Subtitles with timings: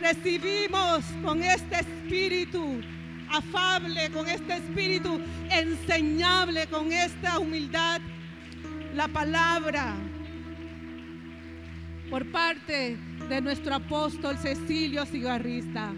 [0.00, 2.80] recibimos con este espíritu
[3.28, 8.00] afable, con este espíritu enseñable, con esta humildad,
[8.94, 9.94] la palabra
[12.10, 12.96] por parte
[13.28, 15.92] de nuestro apóstol Cecilio Cigarrista.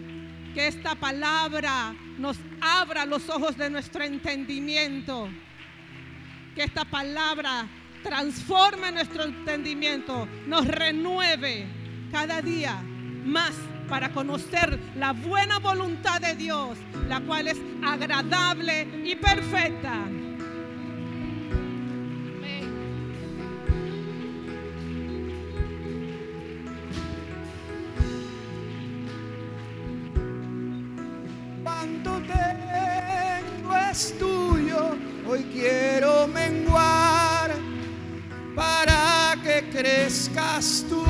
[0.53, 5.27] Que esta palabra nos abra los ojos de nuestro entendimiento.
[6.53, 7.67] Que esta palabra
[8.03, 11.65] transforme nuestro entendimiento, nos renueve
[12.11, 12.79] cada día
[13.25, 13.53] más
[13.87, 20.05] para conocer la buena voluntad de Dios, la cual es agradable y perfecta.
[31.63, 34.95] Cuanto tengo es tuyo,
[35.27, 37.51] hoy quiero menguar
[38.55, 41.02] para que crezcas tú.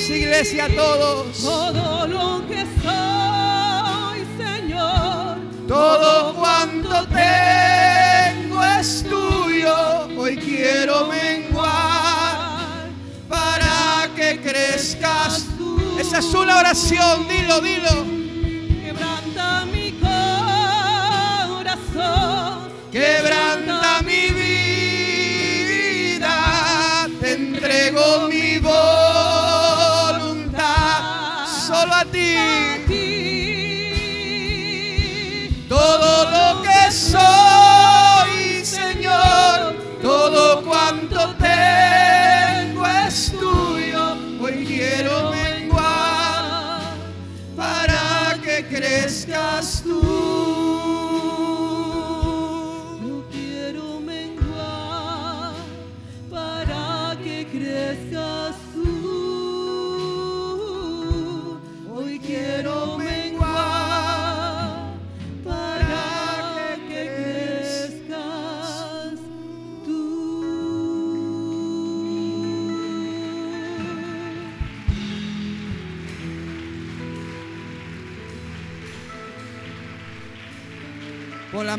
[0.00, 1.42] Vamos iglesia todos.
[1.42, 5.36] Todo lo que soy, Señor.
[5.68, 12.88] Todo cuanto tengo es tuyo, hoy quiero menguar
[13.28, 15.98] para que crezcas tú.
[16.00, 18.06] Esa es una oración, dilo, dilo.
[18.82, 21.60] Quebranta mi corazón.
[22.90, 23.29] Quebranta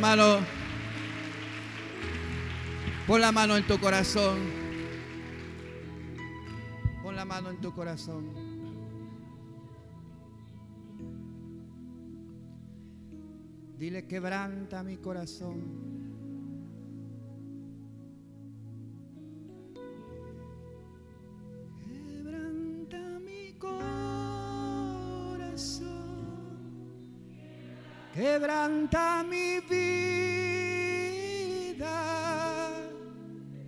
[0.02, 0.40] mano.
[3.06, 4.40] Pon la mano en tu corazón.
[7.04, 8.26] Pon la mano en tu corazón.
[13.78, 16.11] Dile quebranta mi corazón.
[28.22, 30.30] Quebranta mi vida,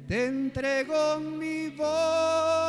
[0.08, 2.63] te entrego mi voluntad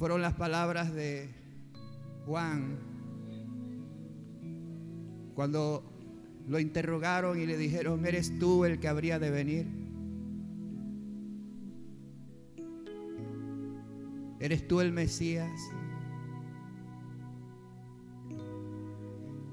[0.00, 1.28] Fueron las palabras de
[2.24, 2.78] Juan
[5.34, 5.84] cuando
[6.48, 9.66] lo interrogaron y le dijeron, ¿eres tú el que habría de venir?
[14.40, 15.60] ¿Eres tú el Mesías?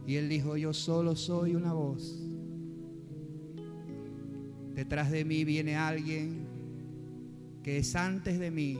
[0.06, 2.25] Y él dijo, yo solo soy una voz.
[4.75, 6.48] Detrás de mí viene alguien
[7.63, 8.80] que es antes de mí,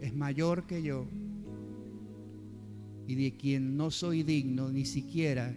[0.00, 1.06] es mayor que yo,
[3.06, 5.54] y de quien no soy digno ni siquiera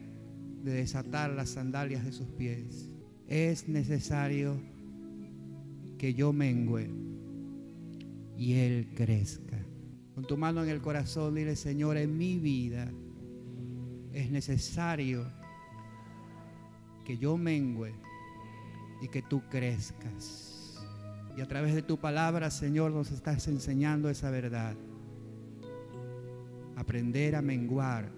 [0.63, 2.89] de desatar las sandalias de sus pies.
[3.27, 4.61] Es necesario
[5.97, 6.89] que yo mengüe
[8.37, 9.59] y Él crezca.
[10.15, 12.91] Con tu mano en el corazón, dile, Señor, en mi vida
[14.13, 15.25] es necesario
[17.05, 17.93] que yo mengüe
[19.01, 20.50] y que tú crezcas.
[21.37, 24.75] Y a través de tu palabra, Señor, nos estás enseñando esa verdad.
[26.75, 28.09] Aprender a menguar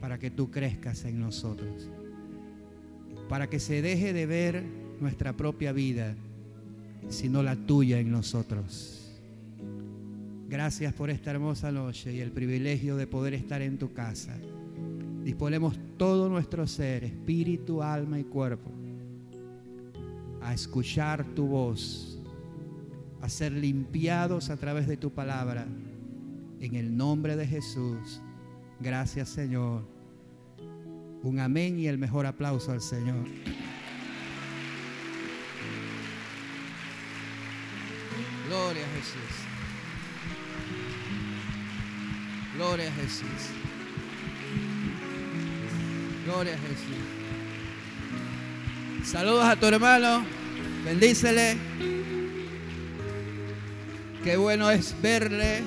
[0.00, 1.88] para que tú crezcas en nosotros.
[3.28, 4.64] Para que se deje de ver
[5.00, 6.14] nuestra propia vida,
[7.08, 8.96] sino la tuya en nosotros.
[10.48, 14.36] Gracias por esta hermosa noche y el privilegio de poder estar en tu casa.
[15.22, 18.70] Disponemos todo nuestro ser, espíritu, alma y cuerpo,
[20.42, 22.18] a escuchar tu voz,
[23.20, 25.66] a ser limpiados a través de tu palabra.
[26.60, 28.20] En el nombre de Jesús.
[28.80, 29.82] Gracias Señor.
[31.22, 33.26] Un amén y el mejor aplauso al Señor.
[38.48, 39.50] Gloria a Jesús.
[42.56, 43.50] Gloria a Jesús.
[46.24, 47.39] Gloria a Jesús.
[49.04, 50.24] Saludos a tu hermano.
[50.84, 51.56] Bendícele.
[54.22, 55.62] Qué bueno es verle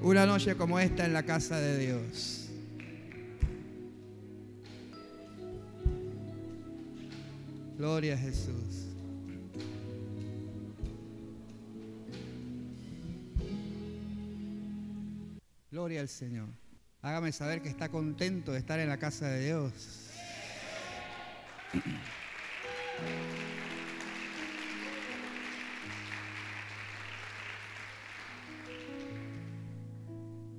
[0.00, 2.48] una noche como esta en la casa de Dios.
[7.76, 8.86] Gloria a Jesús.
[15.70, 16.48] Gloria al Señor.
[17.02, 20.09] Hágame saber que está contento de estar en la casa de Dios.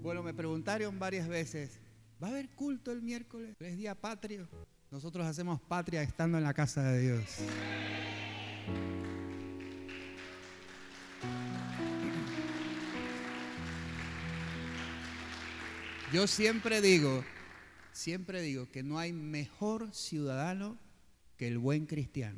[0.01, 1.79] Bueno, me preguntaron varias veces,
[2.21, 3.55] ¿va a haber culto el miércoles?
[3.59, 4.47] ¿Es día patrio?
[4.89, 7.37] Nosotros hacemos patria estando en la casa de Dios.
[16.13, 17.23] Yo siempre digo,
[17.91, 20.77] siempre digo que no hay mejor ciudadano
[21.41, 22.37] que el buen cristiano.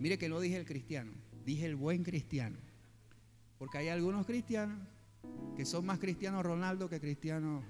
[0.00, 1.12] Mire que no dije el cristiano,
[1.44, 2.58] dije el buen cristiano.
[3.58, 4.76] Porque hay algunos cristianos
[5.56, 7.62] que son más cristianos Ronaldo que cristianos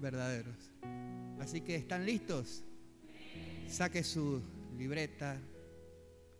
[0.00, 0.54] verdaderos.
[1.40, 2.62] Así que están listos.
[3.68, 4.40] Saque su
[4.78, 5.36] libreta,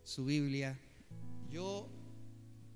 [0.04, 0.78] su Biblia.
[1.50, 1.88] Yo,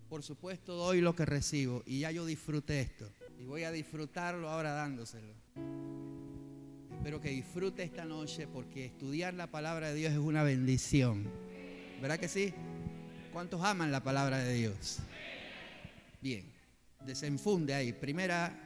[0.08, 3.08] por supuesto, doy lo que recibo y ya yo disfruté esto.
[3.38, 5.32] Y voy a disfrutarlo ahora dándoselo.
[7.04, 11.30] Espero que disfrute esta noche porque estudiar la palabra de Dios es una bendición.
[12.00, 12.54] ¿Verdad que sí?
[13.30, 15.00] ¿Cuántos aman la palabra de Dios?
[16.22, 16.50] Bien,
[17.04, 17.92] desenfunde ahí.
[17.92, 18.58] Primera,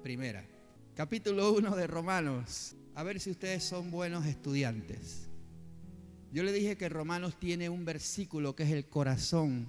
[0.00, 0.44] primera.
[0.94, 2.76] Capítulo 1 de Romanos.
[2.94, 5.28] A ver si ustedes son buenos estudiantes.
[6.30, 9.66] Yo le dije que Romanos tiene un versículo que es el corazón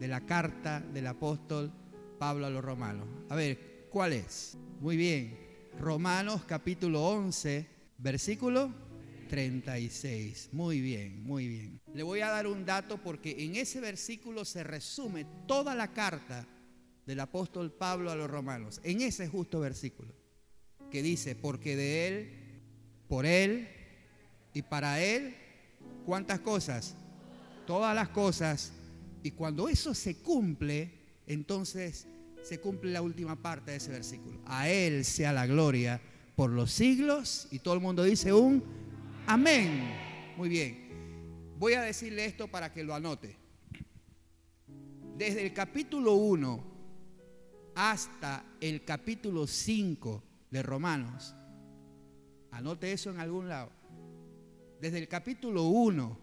[0.00, 1.72] de la carta del apóstol
[2.18, 3.06] Pablo a los romanos.
[3.28, 4.58] A ver, ¿cuál es?
[4.80, 5.43] Muy bien.
[5.78, 7.66] Romanos capítulo 11,
[7.98, 8.72] versículo
[9.28, 10.50] 36.
[10.52, 11.80] Muy bien, muy bien.
[11.92, 16.46] Le voy a dar un dato porque en ese versículo se resume toda la carta
[17.06, 18.80] del apóstol Pablo a los romanos.
[18.84, 20.14] En ese justo versículo
[20.90, 22.30] que dice, porque de él,
[23.08, 23.68] por él
[24.52, 25.34] y para él,
[26.06, 26.94] ¿cuántas cosas?
[27.66, 28.72] Todas las cosas.
[29.22, 30.92] Y cuando eso se cumple,
[31.26, 32.06] entonces
[32.44, 34.38] se cumple la última parte de ese versículo.
[34.44, 36.00] A Él sea la gloria
[36.36, 38.62] por los siglos y todo el mundo dice un
[39.26, 39.90] amén.
[40.36, 41.54] Muy bien.
[41.58, 43.38] Voy a decirle esto para que lo anote.
[45.16, 46.74] Desde el capítulo 1
[47.76, 51.34] hasta el capítulo 5 de Romanos,
[52.50, 53.70] anote eso en algún lado.
[54.80, 56.18] Desde el capítulo 1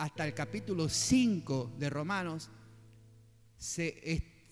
[0.00, 2.50] hasta el capítulo 5 de Romanos
[3.56, 3.88] se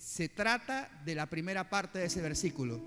[0.06, 2.80] se trata de la primera parte de ese versículo,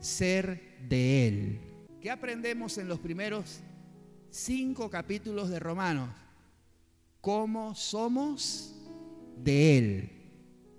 [0.00, 1.60] ser de Él.
[2.00, 3.60] ¿Qué aprendemos en los primeros
[4.30, 6.08] cinco capítulos de Romanos?
[7.20, 8.74] ¿Cómo somos
[9.36, 10.10] de Él?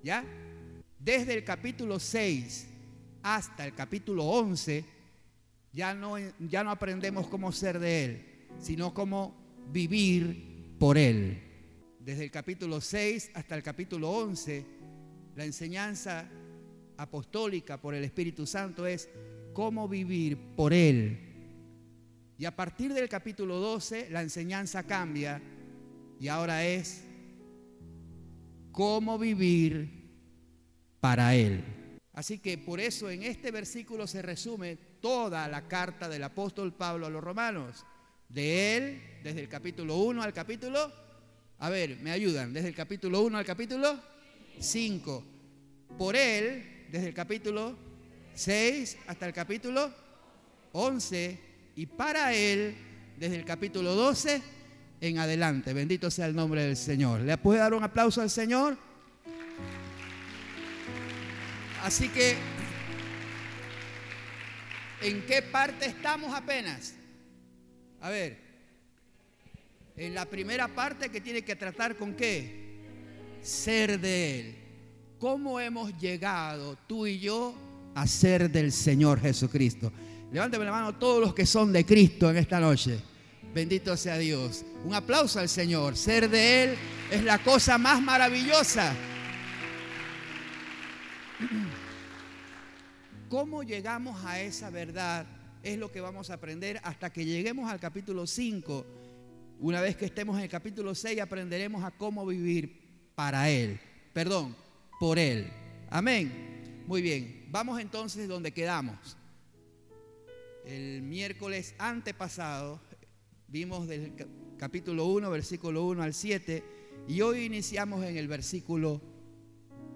[0.02, 0.26] ¿Ya?
[0.98, 2.70] Desde el capítulo 6
[3.22, 4.84] hasta el capítulo 11,
[5.74, 8.26] ya no, ya no aprendemos cómo ser de Él,
[8.60, 9.36] sino cómo
[9.72, 11.40] vivir por Él.
[12.00, 14.77] Desde el capítulo 6 hasta el capítulo 11,
[15.38, 16.28] la enseñanza
[16.98, 19.08] apostólica por el Espíritu Santo es
[19.54, 21.16] cómo vivir por Él.
[22.40, 25.40] Y a partir del capítulo 12 la enseñanza cambia
[26.20, 27.04] y ahora es
[28.72, 30.10] cómo vivir
[31.00, 31.64] para Él.
[32.14, 37.06] Así que por eso en este versículo se resume toda la carta del apóstol Pablo
[37.06, 37.86] a los romanos.
[38.28, 40.92] De Él, desde el capítulo 1 al capítulo,
[41.60, 44.17] a ver, me ayudan, desde el capítulo 1 al capítulo
[44.60, 45.24] 5.
[45.98, 47.76] Por él, desde el capítulo
[48.34, 49.92] 6 hasta el capítulo
[50.74, 51.40] 11,
[51.78, 52.76] y para Él
[53.18, 54.42] desde el capítulo 12
[55.00, 55.74] en adelante.
[55.74, 57.22] Bendito sea el nombre del Señor.
[57.22, 58.78] ¿Le puede dar un aplauso al Señor?
[61.84, 62.36] Así que,
[65.02, 66.96] ¿en qué parte estamos apenas?
[68.02, 68.40] A ver,
[69.96, 72.67] en la primera parte que tiene que tratar con qué?
[73.42, 74.56] Ser de Él.
[75.20, 77.56] ¿Cómo hemos llegado tú y yo
[77.96, 79.92] a ser del Señor Jesucristo?
[80.32, 83.00] Levánteme la mano todos los que son de Cristo en esta noche.
[83.54, 84.64] Bendito sea Dios.
[84.84, 85.96] Un aplauso al Señor.
[85.98, 86.76] Ser de Él
[87.10, 88.94] es la cosa más maravillosa.
[93.30, 95.26] ¿Cómo llegamos a esa verdad?
[95.64, 98.86] Es lo que vamos a aprender hasta que lleguemos al capítulo 5.
[99.60, 102.77] Una vez que estemos en el capítulo 6 aprenderemos a cómo vivir
[103.18, 103.80] para Él.
[104.14, 104.56] Perdón,
[105.00, 105.50] por Él.
[105.90, 106.84] Amén.
[106.86, 107.48] Muy bien.
[107.50, 109.18] Vamos entonces donde quedamos.
[110.64, 112.80] El miércoles antepasado
[113.48, 114.14] vimos del
[114.60, 116.64] capítulo 1, versículo 1 al 7,
[117.08, 119.02] y hoy iniciamos en el versículo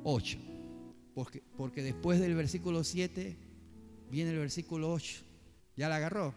[0.03, 0.39] 8,
[1.13, 3.37] porque, porque después del versículo 7
[4.09, 5.21] viene el versículo 8.
[5.77, 6.33] ¿Ya la agarró?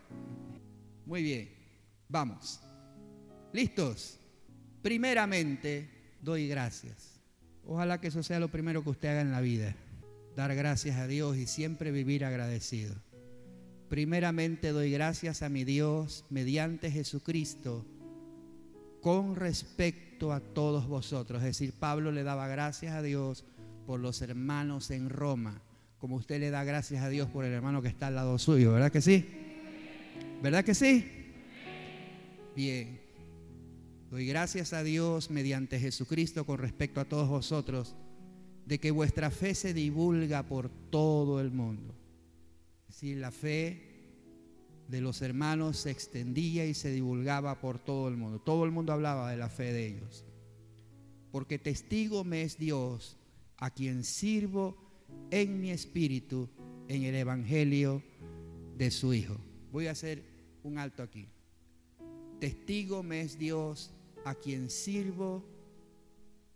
[1.06, 1.48] Muy bien,
[2.08, 2.60] vamos.
[3.54, 4.18] ¿Listos?
[4.82, 5.93] Primeramente,
[6.24, 7.20] doy gracias.
[7.66, 9.76] Ojalá que eso sea lo primero que usted haga en la vida.
[10.36, 12.94] Dar gracias a Dios y siempre vivir agradecido.
[13.88, 17.86] Primeramente doy gracias a mi Dios mediante Jesucristo
[19.00, 21.42] con respecto a todos vosotros.
[21.42, 23.44] Es decir, Pablo le daba gracias a Dios
[23.86, 25.60] por los hermanos en Roma,
[25.98, 28.72] como usted le da gracias a Dios por el hermano que está al lado suyo,
[28.72, 29.26] ¿verdad que sí?
[30.42, 31.32] ¿Verdad que sí?
[32.56, 33.03] Bien.
[34.14, 37.96] Doy gracias a Dios mediante Jesucristo con respecto a todos vosotros,
[38.64, 41.96] de que vuestra fe se divulga por todo el mundo
[42.88, 44.12] si la fe
[44.86, 48.38] de los hermanos se extendía y se divulgaba por todo el mundo.
[48.38, 50.24] Todo el mundo hablaba de la fe de ellos.
[51.32, 53.16] Porque testigo me es Dios,
[53.56, 54.76] a quien sirvo
[55.32, 56.48] en mi espíritu
[56.86, 58.00] en el Evangelio
[58.78, 59.38] de su Hijo.
[59.72, 60.22] Voy a hacer
[60.62, 61.26] un alto aquí.
[62.38, 63.90] Testigo me es Dios,
[64.24, 65.44] a quien sirvo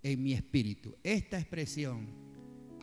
[0.02, 0.94] en mi espíritu.
[1.02, 2.08] Esta expresión,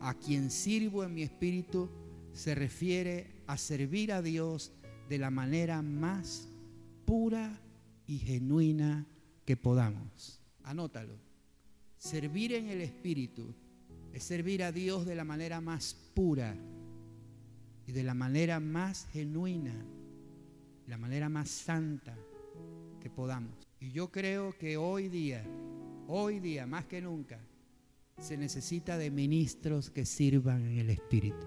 [0.00, 1.88] a quien sirvo en mi espíritu,
[2.32, 4.72] se refiere a servir a Dios
[5.08, 6.48] de la manera más
[7.04, 7.60] pura
[8.06, 9.06] y genuina
[9.44, 10.40] que podamos.
[10.64, 11.14] Anótalo.
[11.96, 13.54] Servir en el Espíritu
[14.12, 16.54] es servir a Dios de la manera más pura
[17.86, 19.74] y de la manera más genuina,
[20.86, 22.16] la manera más santa
[23.00, 23.65] que podamos.
[23.86, 25.44] Y yo creo que hoy día,
[26.08, 27.38] hoy día más que nunca,
[28.18, 31.46] se necesita de ministros que sirvan en el Espíritu.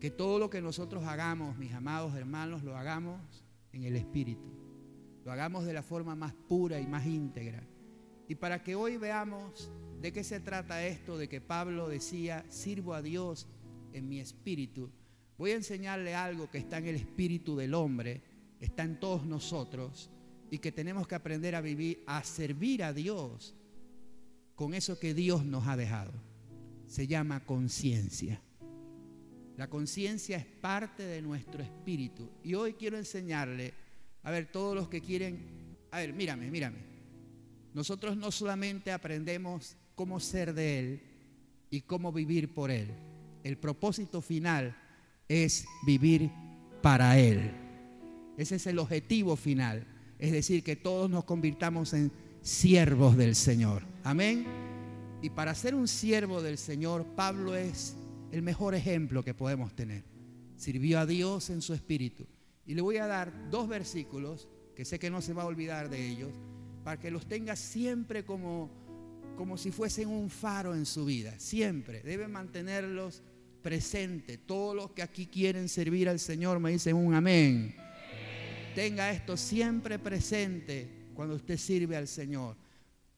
[0.00, 4.50] Que todo lo que nosotros hagamos, mis amados hermanos, lo hagamos en el Espíritu.
[5.26, 7.68] Lo hagamos de la forma más pura y más íntegra.
[8.28, 12.94] Y para que hoy veamos de qué se trata esto de que Pablo decía, sirvo
[12.94, 13.46] a Dios
[13.92, 14.90] en mi espíritu,
[15.36, 18.22] voy a enseñarle algo que está en el espíritu del hombre,
[18.58, 20.10] está en todos nosotros
[20.50, 23.54] y que tenemos que aprender a vivir, a servir a Dios
[24.54, 26.12] con eso que Dios nos ha dejado.
[26.86, 28.40] Se llama conciencia.
[29.56, 32.30] La conciencia es parte de nuestro espíritu.
[32.42, 33.72] Y hoy quiero enseñarle,
[34.22, 36.78] a ver, todos los que quieren, a ver, mírame, mírame.
[37.72, 41.00] Nosotros no solamente aprendemos cómo ser de Él
[41.70, 42.88] y cómo vivir por Él.
[43.42, 44.76] El propósito final
[45.28, 46.30] es vivir
[46.82, 47.50] para Él.
[48.36, 49.86] Ese es el objetivo final.
[50.18, 53.82] Es decir, que todos nos convirtamos en siervos del Señor.
[54.04, 54.46] Amén.
[55.22, 57.96] Y para ser un siervo del Señor, Pablo es
[58.30, 60.04] el mejor ejemplo que podemos tener.
[60.56, 62.26] Sirvió a Dios en su espíritu.
[62.64, 65.88] Y le voy a dar dos versículos, que sé que no se va a olvidar
[65.88, 66.30] de ellos,
[66.84, 68.70] para que los tenga siempre como,
[69.36, 71.38] como si fuesen un faro en su vida.
[71.38, 72.02] Siempre.
[72.02, 73.22] Debe mantenerlos
[73.62, 74.38] presentes.
[74.46, 77.85] Todos los que aquí quieren servir al Señor me dicen un amén.
[78.76, 82.58] Tenga esto siempre presente cuando usted sirve al Señor.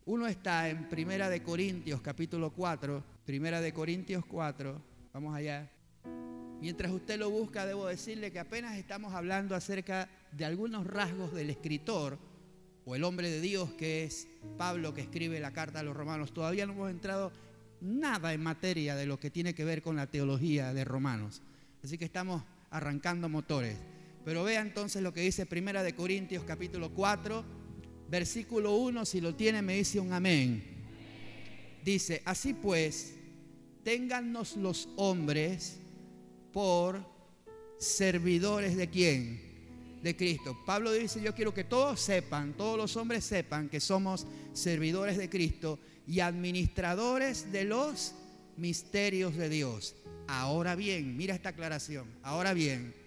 [0.05, 4.81] Uno está en Primera de Corintios capítulo 4, Primera de Corintios 4,
[5.12, 5.69] Vamos allá.
[6.61, 11.50] Mientras usted lo busca, debo decirle que apenas estamos hablando acerca de algunos rasgos del
[11.50, 12.21] escritor
[12.85, 16.33] o el hombre de Dios que es Pablo que escribe la carta a los romanos.
[16.33, 17.33] Todavía no hemos entrado
[17.81, 21.43] nada en materia de lo que tiene que ver con la teología de Romanos.
[21.83, 23.98] Así que estamos arrancando motores.
[24.28, 27.42] Pero vea entonces lo que dice Primera de Corintios capítulo 4,
[28.11, 30.62] versículo 1, si lo tiene me dice un amén.
[31.82, 33.14] Dice, así pues,
[33.82, 35.78] téngannos los hombres
[36.52, 37.02] por
[37.78, 39.49] servidores de quién?
[40.02, 40.58] de Cristo.
[40.66, 45.30] Pablo dice, yo quiero que todos sepan, todos los hombres sepan que somos servidores de
[45.30, 48.12] Cristo y administradores de los
[48.58, 49.94] misterios de Dios.
[50.26, 52.98] Ahora bien, mira esta aclaración, ahora bien,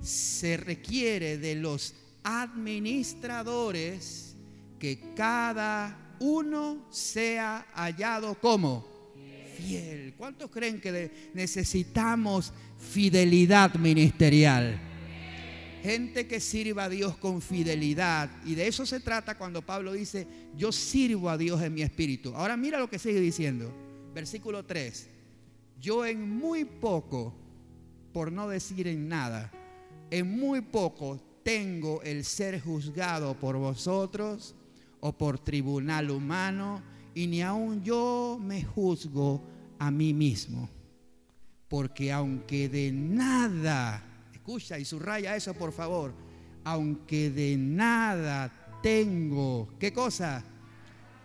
[0.00, 4.34] se requiere de los administradores
[4.78, 8.86] que cada uno sea hallado como
[9.56, 10.14] fiel.
[10.16, 14.80] ¿Cuántos creen que necesitamos fidelidad ministerial?
[15.82, 18.30] Gente que sirva a Dios con fidelidad.
[18.44, 20.26] Y de eso se trata cuando Pablo dice,
[20.56, 22.34] yo sirvo a Dios en mi espíritu.
[22.34, 23.72] Ahora mira lo que sigue diciendo.
[24.12, 25.08] Versículo 3.
[25.80, 27.34] Yo en muy poco,
[28.12, 29.52] por no decir en nada,
[30.10, 34.54] en muy poco tengo el ser juzgado por vosotros
[35.00, 36.82] o por tribunal humano,
[37.14, 39.42] y ni aun yo me juzgo
[39.78, 40.68] a mí mismo.
[41.68, 46.12] Porque aunque de nada, escucha y subraya eso por favor,
[46.64, 50.44] aunque de nada tengo, ¿qué cosa?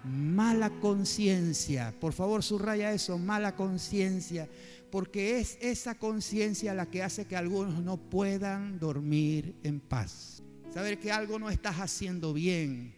[0.04, 1.94] Mala conciencia.
[2.00, 4.48] Por favor, subraya eso, mala conciencia.
[4.92, 10.44] Porque es esa conciencia la que hace que algunos no puedan dormir en paz.
[10.74, 12.94] Saber que algo no estás haciendo bien,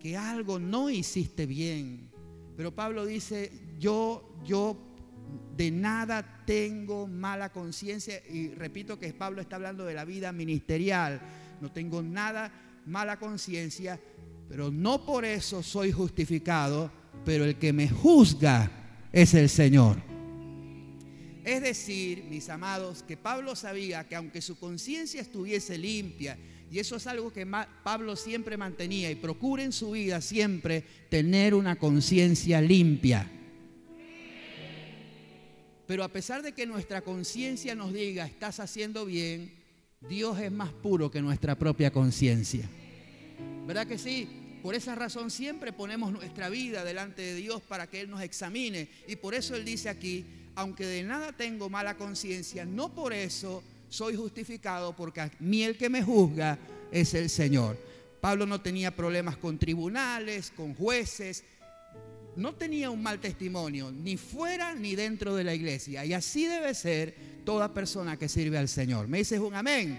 [0.00, 2.10] que algo no hiciste bien.
[2.56, 4.76] Pero Pablo dice, yo, yo
[5.56, 8.20] de nada tengo mala conciencia.
[8.28, 11.20] Y repito que Pablo está hablando de la vida ministerial.
[11.60, 12.52] No tengo nada
[12.86, 14.00] mala conciencia,
[14.48, 16.90] pero no por eso soy justificado,
[17.24, 18.70] pero el que me juzga
[19.12, 20.15] es el Señor.
[21.46, 26.36] Es decir, mis amados, que Pablo sabía que aunque su conciencia estuviese limpia,
[26.72, 27.46] y eso es algo que
[27.84, 33.30] Pablo siempre mantenía, y procura en su vida siempre tener una conciencia limpia.
[35.86, 39.54] Pero a pesar de que nuestra conciencia nos diga, estás haciendo bien,
[40.00, 42.68] Dios es más puro que nuestra propia conciencia.
[43.68, 44.28] ¿Verdad que sí?
[44.64, 48.88] Por esa razón siempre ponemos nuestra vida delante de Dios para que Él nos examine.
[49.06, 50.24] Y por eso Él dice aquí,
[50.56, 55.76] aunque de nada tengo mala conciencia, no por eso soy justificado, porque a mí el
[55.76, 56.58] que me juzga
[56.90, 57.78] es el Señor.
[58.20, 61.44] Pablo no tenía problemas con tribunales, con jueces,
[62.36, 66.04] no tenía un mal testimonio, ni fuera ni dentro de la iglesia.
[66.04, 67.14] Y así debe ser
[67.44, 69.08] toda persona que sirve al Señor.
[69.08, 69.98] ¿Me dices un amén?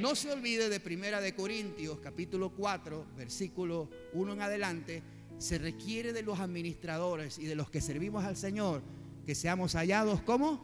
[0.00, 5.02] No se olvide de Primera de Corintios, capítulo 4, versículo 1 en adelante.
[5.38, 8.82] Se requiere de los administradores y de los que servimos al Señor
[9.24, 10.62] que seamos hallados como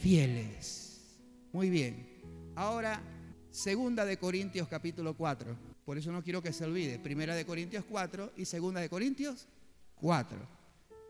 [0.00, 1.18] fieles.
[1.52, 2.06] Muy bien.
[2.54, 3.02] Ahora,
[3.50, 5.56] Segunda de Corintios, capítulo 4.
[5.84, 6.98] Por eso no quiero que se olvide.
[6.98, 9.48] Primera de Corintios 4 y Segunda de Corintios
[10.00, 10.38] Cuatro.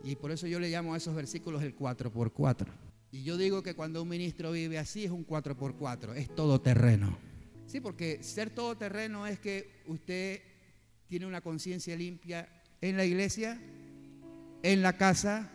[0.03, 2.73] Y por eso yo le llamo a esos versículos el 4 por 4
[3.11, 6.35] Y yo digo que cuando un ministro vive así es un 4 por 4 es
[6.35, 7.19] todo terreno.
[7.67, 10.41] Sí, porque ser todo terreno es que usted
[11.07, 12.49] tiene una conciencia limpia
[12.81, 13.61] en la iglesia,
[14.63, 15.51] en la casa,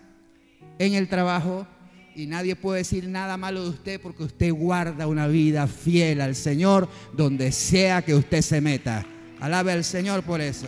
[0.80, 1.68] en el trabajo,
[2.16, 6.36] y nadie puede decir nada malo de usted porque usted guarda una vida fiel al
[6.36, 9.06] Señor donde sea que usted se meta.
[9.40, 10.68] Alabe al Señor por eso.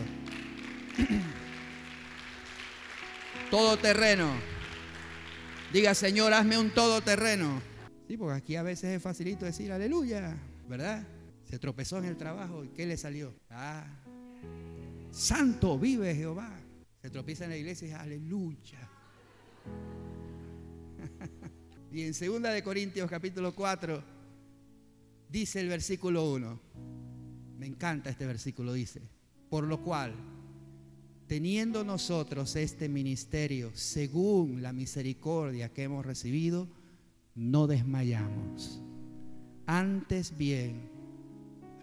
[3.52, 4.32] Todoterreno.
[5.72, 7.62] Diga, Señor, hazme un todoterreno.
[8.08, 11.06] Sí, porque aquí a veces es facilito decir aleluya, ¿verdad?
[11.44, 13.34] Se tropezó en el trabajo y ¿qué le salió?
[13.50, 13.86] Ah,
[15.12, 16.52] santo vive Jehová.
[17.02, 18.85] Se tropieza en la iglesia y dice aleluya.
[21.92, 24.16] y en 2 de Corintios capítulo 4
[25.30, 26.60] dice el versículo 1.
[27.58, 29.02] Me encanta este versículo, dice,
[29.50, 30.14] por lo cual
[31.28, 36.68] teniendo nosotros este ministerio según la misericordia que hemos recibido,
[37.34, 38.82] no desmayamos.
[39.66, 40.90] Antes bien,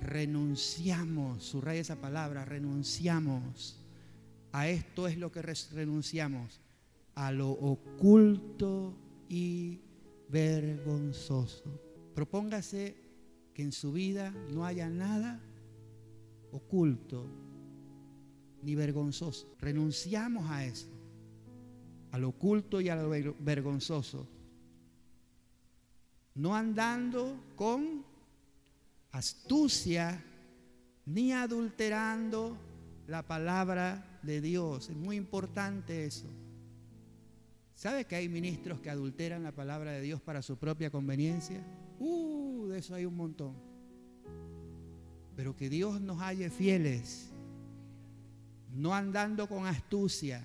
[0.01, 3.79] renunciamos, subraya esa palabra, renunciamos.
[4.53, 6.61] A esto es lo que renunciamos,
[7.15, 8.95] a lo oculto
[9.29, 9.81] y
[10.29, 11.65] vergonzoso.
[12.15, 12.97] Propóngase
[13.55, 15.41] que en su vida no haya nada
[16.53, 17.27] oculto
[18.63, 19.55] ni vergonzoso.
[19.59, 20.89] Renunciamos a eso,
[22.13, 24.29] al oculto y a lo vergonzoso.
[26.35, 28.05] No andando con
[29.11, 30.25] astucia
[31.05, 32.57] ni adulterando
[33.07, 34.89] la palabra de Dios.
[34.89, 36.27] Es muy importante eso.
[37.83, 41.61] ¿Sabe que hay ministros que adulteran la palabra de Dios para su propia conveniencia?
[41.99, 43.57] Uh, de eso hay un montón.
[45.35, 47.33] Pero que Dios nos halle fieles
[48.71, 50.45] no andando con astucia,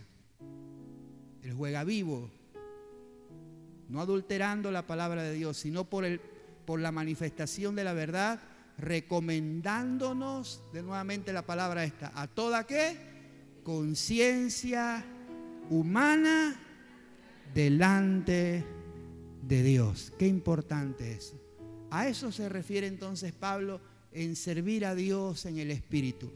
[1.44, 2.32] el juega vivo,
[3.88, 6.20] no adulterando la palabra de Dios, sino por, el,
[6.66, 8.42] por la manifestación de la verdad,
[8.80, 12.98] recomendándonos, de nuevamente la palabra esta, a toda qué?
[13.64, 15.06] Conciencia
[15.70, 16.64] humana
[17.54, 18.66] delante
[19.42, 20.14] de Dios.
[20.18, 21.36] Qué importante es.
[21.90, 23.80] A eso se refiere entonces Pablo
[24.12, 26.32] en servir a Dios en el Espíritu.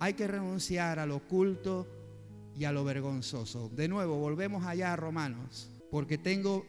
[0.00, 1.86] Hay que renunciar a lo oculto
[2.56, 3.68] y a lo vergonzoso.
[3.68, 6.66] De nuevo, volvemos allá a Romanos, porque tengo,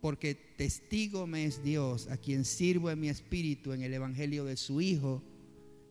[0.00, 4.56] porque testigo me es Dios, a quien sirvo en mi espíritu en el Evangelio de
[4.56, 5.22] su Hijo,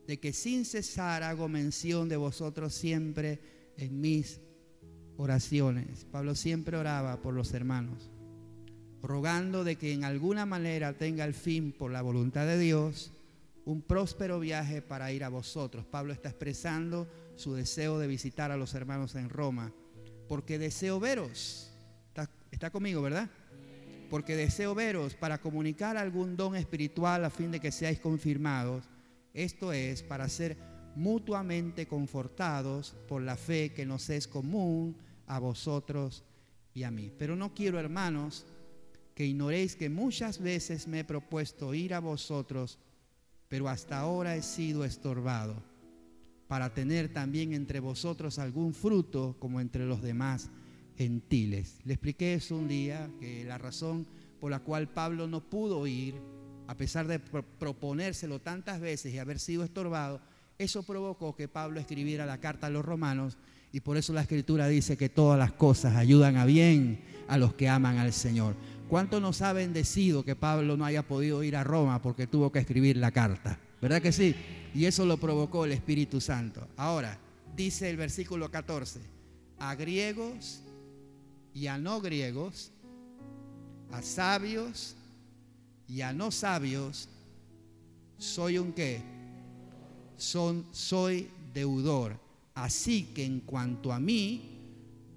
[0.06, 3.40] de que sin cesar hago mención de vosotros siempre
[3.76, 4.40] en mis
[5.16, 6.04] oraciones.
[6.10, 8.10] Pablo siempre oraba por los hermanos,
[9.02, 13.12] rogando de que en alguna manera tenga el fin por la voluntad de Dios
[13.66, 15.84] un próspero viaje para ir a vosotros.
[15.84, 19.72] Pablo está expresando su deseo de visitar a los hermanos en Roma,
[20.28, 21.72] porque deseo veros.
[22.50, 23.28] Está, conmigo, ¿verdad?
[24.08, 28.84] Porque deseo veros para comunicar algún don espiritual a fin de que seáis confirmados.
[29.34, 30.56] Esto es para ser
[30.94, 36.24] mutuamente confortados por la fe que nos es común a vosotros
[36.74, 37.12] y a mí.
[37.18, 38.46] Pero no quiero, hermanos,
[39.14, 42.78] que ignoréis que muchas veces me he propuesto ir a vosotros
[43.48, 45.62] pero hasta ahora he sido estorbado
[46.48, 50.50] para tener también entre vosotros algún fruto como entre los demás
[50.96, 51.78] gentiles.
[51.84, 54.06] Le expliqué eso un día, que la razón
[54.40, 56.20] por la cual Pablo no pudo ir,
[56.66, 60.20] a pesar de proponérselo tantas veces y haber sido estorbado,
[60.58, 63.38] eso provocó que Pablo escribiera la carta a los romanos
[63.76, 67.52] y por eso la escritura dice que todas las cosas ayudan a bien a los
[67.52, 68.54] que aman al Señor.
[68.88, 72.58] ¿Cuánto nos ha bendecido que Pablo no haya podido ir a Roma porque tuvo que
[72.58, 73.60] escribir la carta?
[73.82, 74.34] ¿Verdad que sí?
[74.74, 76.66] Y eso lo provocó el Espíritu Santo.
[76.78, 77.18] Ahora,
[77.54, 78.98] dice el versículo 14,
[79.58, 80.62] a griegos
[81.52, 82.72] y a no griegos,
[83.92, 84.96] a sabios
[85.86, 87.10] y a no sabios,
[88.16, 89.02] soy un qué?
[90.16, 92.24] Son, soy deudor.
[92.56, 94.56] Así que en cuanto a mí,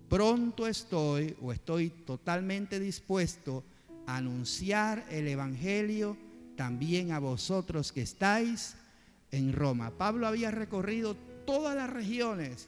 [0.09, 3.63] pronto estoy o estoy totalmente dispuesto
[4.05, 6.17] a anunciar el Evangelio
[6.57, 8.75] también a vosotros que estáis
[9.31, 9.97] en Roma.
[9.97, 12.67] Pablo había recorrido todas las regiones,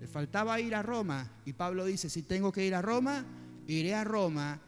[0.00, 3.26] le faltaba ir a Roma y Pablo dice, si tengo que ir a Roma,
[3.66, 4.60] iré a Roma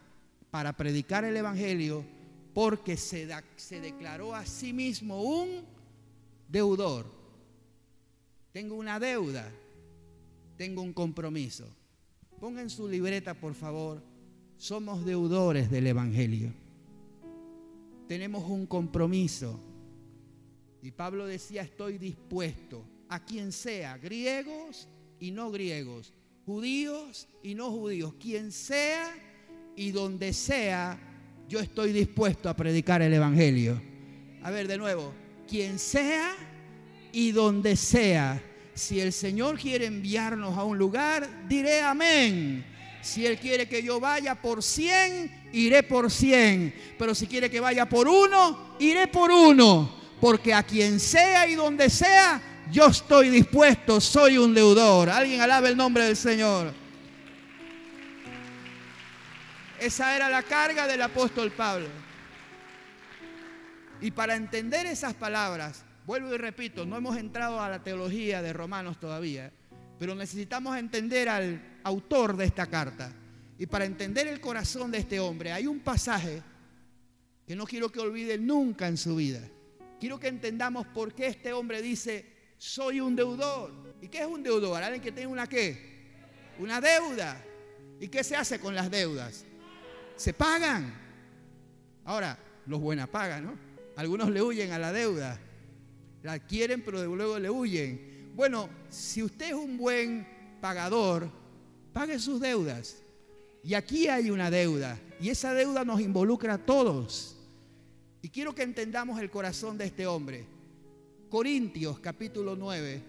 [0.51, 2.05] para predicar el Evangelio
[2.53, 3.29] porque se,
[3.81, 5.65] declaró a sí mismo un
[6.49, 7.24] deudor.
[8.55, 9.51] Tengo una deuda,
[10.57, 11.67] tengo un compromiso.
[12.39, 14.01] Ponga en su libreta, por favor,
[14.57, 16.53] somos deudores del Evangelio.
[18.07, 19.59] Tenemos un compromiso.
[20.83, 24.87] Y Pablo decía, estoy dispuesto a quien sea, griegos
[25.19, 26.15] y no griegos,
[26.47, 29.13] judíos y no judíos, quien sea
[29.75, 30.97] y donde sea,
[31.49, 33.83] yo estoy dispuesto a predicar el Evangelio.
[34.45, 35.13] A ver, de nuevo,
[35.49, 36.54] quien sea
[37.15, 38.43] y donde sea
[38.75, 42.67] si el Señor quiere enviarnos a un lugar, diré amén.
[43.03, 46.75] Si Él quiere que yo vaya por cien, iré por cien.
[46.99, 49.95] Pero si quiere que vaya por uno, iré por uno.
[50.21, 55.09] Porque a quien sea y donde sea, yo estoy dispuesto, soy un deudor.
[55.09, 56.75] Alguien alabe el nombre del Señor.
[59.79, 61.87] Esa era la carga del apóstol Pablo.
[64.01, 68.53] Y para entender esas palabras, Vuelvo y repito, no hemos entrado a la teología de
[68.53, 69.51] Romanos todavía,
[69.99, 73.11] pero necesitamos entender al autor de esta carta.
[73.59, 76.43] Y para entender el corazón de este hombre, hay un pasaje
[77.47, 79.41] que no quiero que olviden nunca en su vida.
[79.99, 82.27] Quiero que entendamos por qué este hombre dice,
[82.59, 83.73] soy un deudor.
[84.03, 84.83] ¿Y qué es un deudor?
[84.83, 85.95] Alguien que tiene una qué?
[86.59, 87.43] Una deuda.
[87.99, 89.47] ¿Y qué se hace con las deudas?
[90.17, 90.93] Se pagan.
[92.05, 93.59] Ahora, los buenas pagan, ¿no?
[93.97, 95.41] Algunos le huyen a la deuda
[96.25, 98.33] la quieren pero luego le huyen.
[98.35, 100.27] Bueno, si usted es un buen
[100.61, 101.31] pagador,
[101.93, 103.03] pague sus deudas.
[103.63, 107.37] Y aquí hay una deuda y esa deuda nos involucra a todos.
[108.23, 110.47] Y quiero que entendamos el corazón de este hombre.
[111.29, 113.03] Corintios capítulo 9,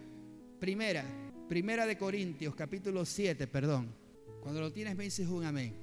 [0.60, 1.06] primera,
[1.48, 3.96] primera de Corintios capítulo 7, perdón.
[4.42, 5.74] Cuando lo tienes me dices un amén.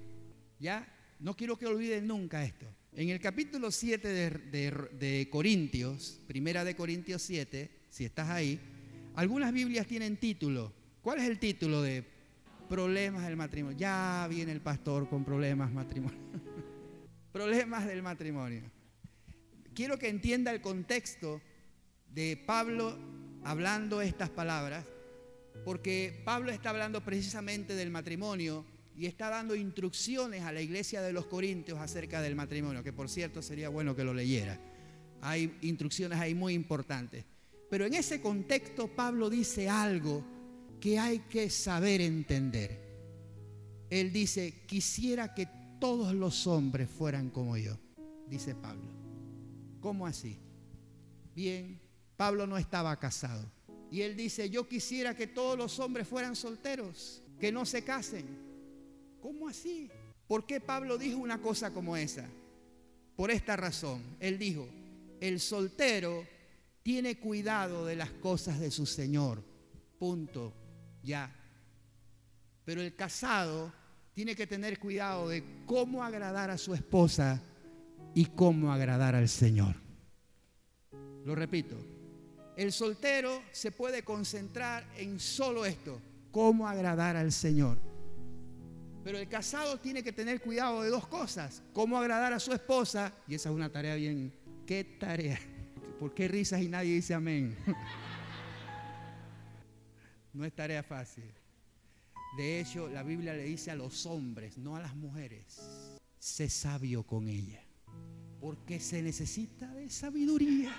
[0.59, 0.87] ¿Ya?
[1.19, 2.67] No quiero que olviden nunca esto.
[2.95, 8.61] En el capítulo 7 de, Corintios, primera de Corintios 7, si estás ahí,
[9.15, 10.75] algunas Biblias tienen título.
[11.01, 12.05] ¿Cuál es el título de
[12.69, 13.79] problemas del matrimonio?
[13.79, 16.19] Ya viene el pastor con problemas matrimonio.
[17.33, 18.63] problemas del matrimonio.
[19.75, 21.41] Quiero que entienda el contexto
[22.11, 22.99] de Pablo
[23.43, 24.85] hablando estas palabras,
[25.65, 31.13] porque Pablo está hablando precisamente del matrimonio y está dando instrucciones a la iglesia de
[31.13, 34.59] los Corintios acerca del matrimonio, que por cierto sería bueno que lo leyera.
[35.21, 37.25] hay instrucciones ahí muy importantes.
[37.71, 40.25] Pero en ese contexto Pablo dice algo
[40.81, 42.83] que hay que saber entender.
[43.89, 47.79] Él dice, quisiera que todos los hombres fueran como yo,
[48.27, 48.91] dice Pablo.
[49.81, 50.39] ¿Cómo así?
[51.35, 51.81] Bien,
[52.17, 53.51] Pablo no estaba casado.
[53.91, 58.52] Y él dice, yo quisiera que todos los hombres fueran solteros, que no se casen.
[59.23, 59.89] ¿Cómo así?
[60.27, 62.29] ¿Por qué Pablo dijo una cosa como esa?
[63.15, 64.03] Por esta razón.
[64.19, 64.69] Él dijo,
[65.21, 66.27] el soltero
[66.83, 69.45] tiene cuidado de las cosas de su Señor.
[69.99, 70.53] Punto.
[71.05, 71.33] Ya.
[72.65, 73.73] Pero el casado
[74.13, 77.41] tiene que tener cuidado de cómo agradar a su esposa
[78.15, 79.77] y cómo agradar al Señor.
[81.25, 81.77] Lo repito,
[82.57, 86.01] el soltero se puede concentrar en solo esto,
[86.33, 87.92] cómo agradar al Señor.
[89.05, 93.13] Pero el casado tiene que tener cuidado de dos cosas, cómo agradar a su esposa,
[93.27, 94.33] y esa es una tarea bien,
[94.67, 95.39] ¿qué tarea?
[95.99, 97.57] ¿Por qué risas y nadie dice amén?
[100.35, 101.31] No es tarea fácil.
[102.39, 105.61] De hecho, la Biblia le dice a los hombres, no a las mujeres,
[106.19, 107.63] sé sabio con ella,
[108.41, 110.73] porque se necesita de sabiduría.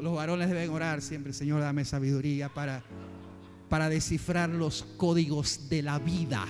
[0.00, 2.84] Los varones deben orar siempre, Señor, dame sabiduría para,
[3.68, 6.46] para descifrar los códigos de la vida.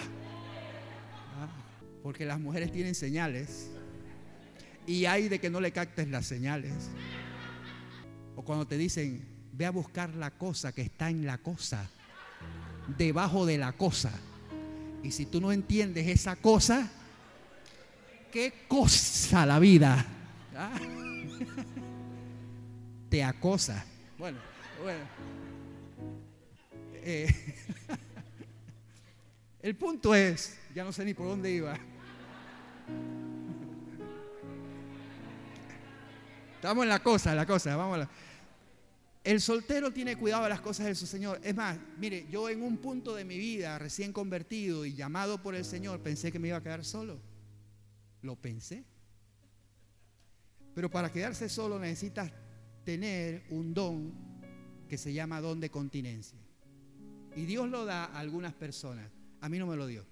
[2.02, 3.70] Porque las mujeres tienen señales
[4.86, 6.72] y hay de que no le captes las señales.
[8.36, 11.88] O cuando te dicen, ve a buscar la cosa que está en la cosa,
[12.98, 14.12] debajo de la cosa.
[15.02, 16.90] Y si tú no entiendes esa cosa,
[18.32, 20.04] ¿qué cosa la vida?
[20.56, 20.78] ¿Ah?
[23.08, 23.84] Te acosa.
[24.18, 24.38] Bueno,
[24.82, 25.04] bueno.
[26.94, 27.32] Eh,
[29.62, 31.78] el punto es, ya no sé ni por dónde iba.
[36.54, 38.06] Estamos en la cosa, la cosa, vamos.
[39.24, 41.40] El soltero tiene cuidado de las cosas de su Señor.
[41.42, 45.54] Es más, mire, yo en un punto de mi vida, recién convertido y llamado por
[45.54, 47.20] el Señor, pensé que me iba a quedar solo.
[48.22, 48.84] Lo pensé.
[50.74, 52.32] Pero para quedarse solo necesitas
[52.84, 54.12] tener un don
[54.88, 56.38] que se llama don de continencia.
[57.36, 59.10] Y Dios lo da a algunas personas.
[59.40, 60.04] A mí no me lo dio.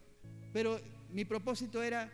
[0.52, 0.80] Pero
[1.12, 2.10] mi propósito era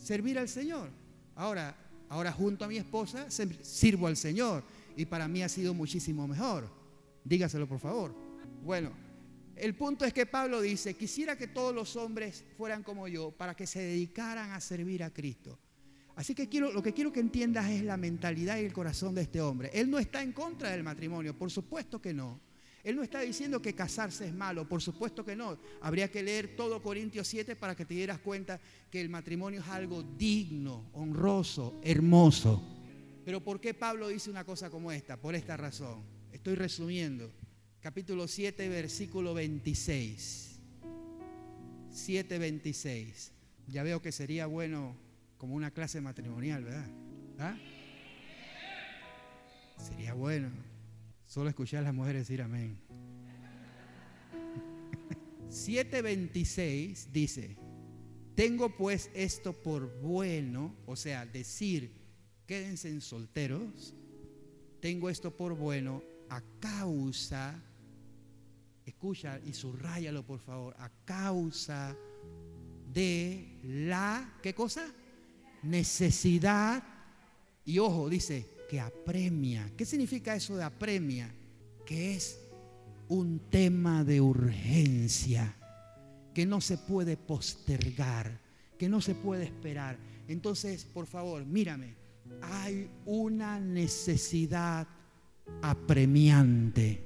[0.00, 0.90] servir al Señor.
[1.34, 1.76] Ahora,
[2.08, 4.64] ahora junto a mi esposa sirvo al Señor
[4.96, 6.68] y para mí ha sido muchísimo mejor.
[7.24, 8.14] Dígaselo por favor.
[8.64, 8.90] Bueno,
[9.56, 13.54] el punto es que Pablo dice, quisiera que todos los hombres fueran como yo para
[13.54, 15.58] que se dedicaran a servir a Cristo.
[16.16, 19.22] Así que quiero, lo que quiero que entiendas es la mentalidad y el corazón de
[19.22, 19.70] este hombre.
[19.72, 22.40] Él no está en contra del matrimonio, por supuesto que no.
[22.82, 25.58] Él no está diciendo que casarse es malo, por supuesto que no.
[25.80, 29.68] Habría que leer todo Corintios 7 para que te dieras cuenta que el matrimonio es
[29.68, 32.62] algo digno, honroso, hermoso.
[33.24, 35.16] Pero ¿por qué Pablo dice una cosa como esta?
[35.18, 36.02] Por esta razón.
[36.32, 37.30] Estoy resumiendo.
[37.80, 40.58] Capítulo 7, versículo 26.
[41.90, 43.32] 7, 26.
[43.66, 44.96] Ya veo que sería bueno
[45.36, 46.86] como una clase matrimonial, ¿verdad?
[47.38, 47.56] ¿Ah?
[49.78, 50.69] Sería bueno.
[51.30, 52.76] Solo escuchar a las mujeres decir amén.
[55.48, 57.56] 7.26 dice,
[58.34, 61.92] tengo pues esto por bueno, o sea, decir
[62.48, 63.94] quédense en solteros,
[64.80, 67.62] tengo esto por bueno a causa,
[68.84, 71.96] escucha y subrayalo por favor, a causa
[72.92, 74.92] de la, ¿qué cosa?
[75.62, 76.82] Necesidad.
[77.64, 79.68] Y ojo, dice, que apremia.
[79.76, 81.28] ¿Qué significa eso de apremia?
[81.84, 82.38] Que es
[83.08, 85.56] un tema de urgencia,
[86.32, 88.40] que no se puede postergar,
[88.78, 89.98] que no se puede esperar.
[90.28, 91.96] Entonces, por favor, mírame,
[92.42, 94.86] hay una necesidad
[95.62, 97.02] apremiante.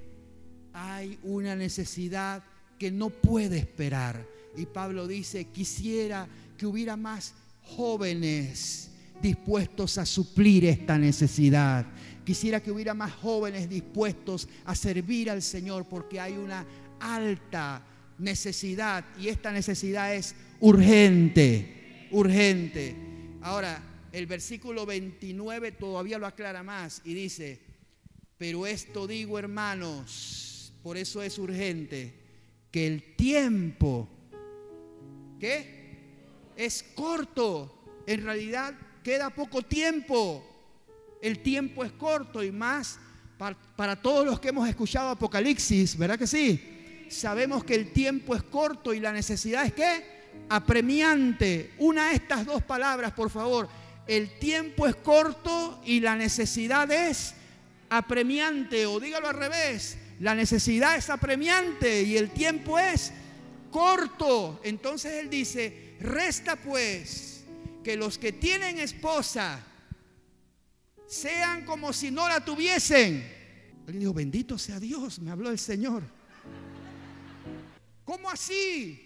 [0.75, 2.45] Hay una necesidad
[2.79, 4.29] que no puede esperar.
[4.55, 8.91] Y Pablo dice, quisiera que hubiera más jóvenes
[9.25, 11.87] dispuestos a suplir esta necesidad.
[12.25, 16.67] Quisiera que hubiera más jóvenes dispuestos a servir al Señor porque hay una
[17.01, 17.83] alta
[18.19, 22.95] necesidad y esta necesidad es urgente, urgente.
[23.41, 23.83] Ahora,
[24.13, 27.61] el versículo 29 todavía lo aclara más y dice,
[28.37, 32.13] pero esto digo hermanos, por eso es urgente,
[32.71, 34.07] que el tiempo,
[35.41, 35.83] ¿qué?
[36.57, 40.45] Es corto, en realidad queda poco tiempo,
[41.23, 42.99] el tiempo es corto y más
[43.77, 47.07] para, todos los que hemos escuchado Apocalipsis, ¿verdad que sí?
[47.09, 50.25] Sabemos que el tiempo es corto y la necesidad es qué?
[50.49, 51.73] Apremiante.
[51.79, 53.69] Una de estas dos palabras, por favor
[54.07, 57.35] el tiempo es corto y la necesidad es
[57.89, 63.13] apremiante, o dígalo al revés, la necesidad es apremiante y el tiempo es
[63.71, 64.61] corto.
[64.63, 67.34] Entonces él dice, resta pues
[67.85, 69.63] que los que tienen esposa
[71.07, 73.33] sean como si no la tuviesen.
[73.87, 76.03] Él dijo, bendito sea Dios, me habló el Señor.
[78.05, 79.01] ¿Cómo así?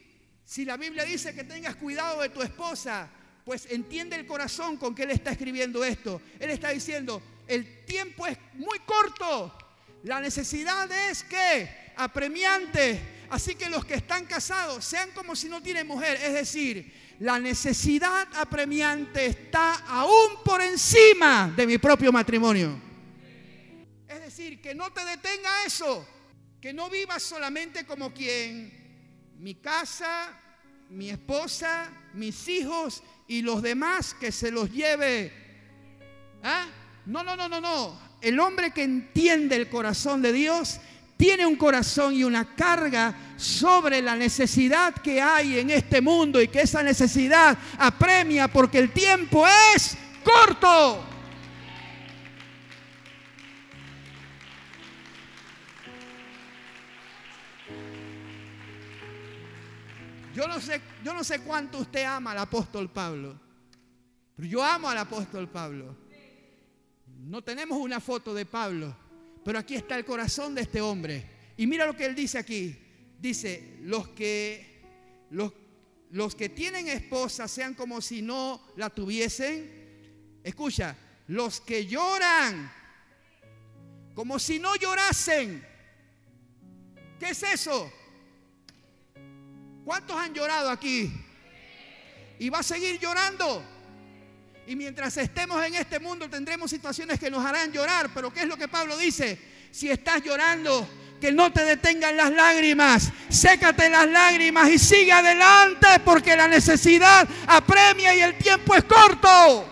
[0.44, 3.10] Si la Biblia dice que tengas cuidado de tu esposa,
[3.44, 6.22] pues entiende el corazón con que él está escribiendo esto.
[6.38, 9.56] Él está diciendo, el tiempo es muy corto.
[10.04, 13.00] La necesidad es que apremiante.
[13.30, 16.18] Así que los que están casados sean como si no tienen mujer.
[16.22, 22.80] Es decir, la necesidad apremiante está aún por encima de mi propio matrimonio.
[24.06, 26.06] Es decir, que no te detenga eso.
[26.60, 30.36] Que no vivas solamente como quien mi casa,
[30.90, 35.32] mi esposa, mis hijos y los demás que se los lleve.
[36.42, 36.66] ¿Ah?
[37.06, 38.00] No, no, no, no, no.
[38.20, 40.80] El hombre que entiende el corazón de Dios
[41.18, 46.46] tiene un corazón y una carga sobre la necesidad que hay en este mundo y
[46.46, 51.04] que esa necesidad apremia porque el tiempo es corto.
[60.36, 63.36] Yo no sé, yo no sé cuánto usted ama al apóstol Pablo,
[64.36, 65.96] pero yo amo al apóstol Pablo.
[67.24, 68.94] No tenemos una foto de Pablo,
[69.44, 71.24] pero aquí está el corazón de este hombre.
[71.56, 72.76] Y mira lo que él dice aquí.
[73.18, 74.82] Dice, los que,
[75.30, 75.52] los,
[76.10, 80.40] los que tienen esposa sean como si no la tuviesen.
[80.44, 80.96] Escucha,
[81.26, 82.72] los que lloran
[84.14, 85.64] como si no llorasen.
[87.20, 87.92] ¿Qué es eso?
[89.84, 91.12] ¿Cuántos han llorado aquí?
[92.38, 93.62] Y va a seguir llorando.
[94.68, 98.10] Y mientras estemos en este mundo tendremos situaciones que nos harán llorar.
[98.12, 99.38] Pero ¿qué es lo que Pablo dice?
[99.70, 100.86] Si estás llorando,
[101.18, 103.10] que no te detengan las lágrimas.
[103.30, 109.66] Sécate las lágrimas y sigue adelante porque la necesidad apremia y el tiempo es corto.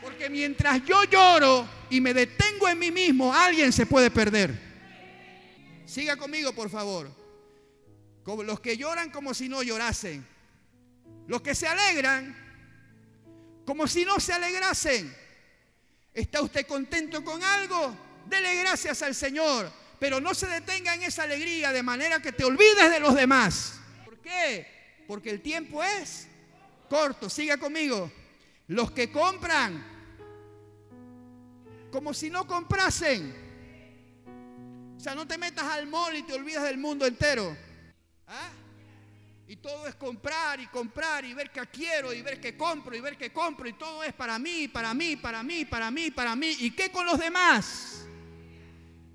[0.00, 4.58] Porque mientras yo lloro y me detengo en mí mismo, alguien se puede perder.
[5.84, 7.21] Siga conmigo, por favor.
[8.24, 10.26] Los que lloran como si no llorasen.
[11.26, 12.36] Los que se alegran
[13.64, 15.14] como si no se alegrasen.
[16.12, 17.96] ¿Está usted contento con algo?
[18.26, 19.72] Dele gracias al Señor.
[19.98, 23.80] Pero no se detenga en esa alegría de manera que te olvides de los demás.
[24.04, 25.04] ¿Por qué?
[25.06, 26.26] Porque el tiempo es
[26.88, 27.30] corto.
[27.30, 28.10] Siga conmigo.
[28.68, 29.92] Los que compran
[31.90, 33.34] como si no comprasen.
[34.96, 37.56] O sea, no te metas al mall y te olvidas del mundo entero.
[38.26, 38.50] ¿Ah?
[39.48, 43.00] Y todo es comprar y comprar y ver qué quiero y ver qué compro y
[43.00, 46.34] ver qué compro y todo es para mí, para mí, para mí, para mí, para
[46.34, 46.56] mí.
[46.60, 48.06] ¿Y qué con los demás?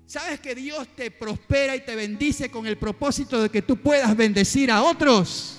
[0.06, 4.16] ¿Sabes que Dios te prospera y te bendice con el propósito de que tú puedas
[4.16, 5.58] bendecir a otros?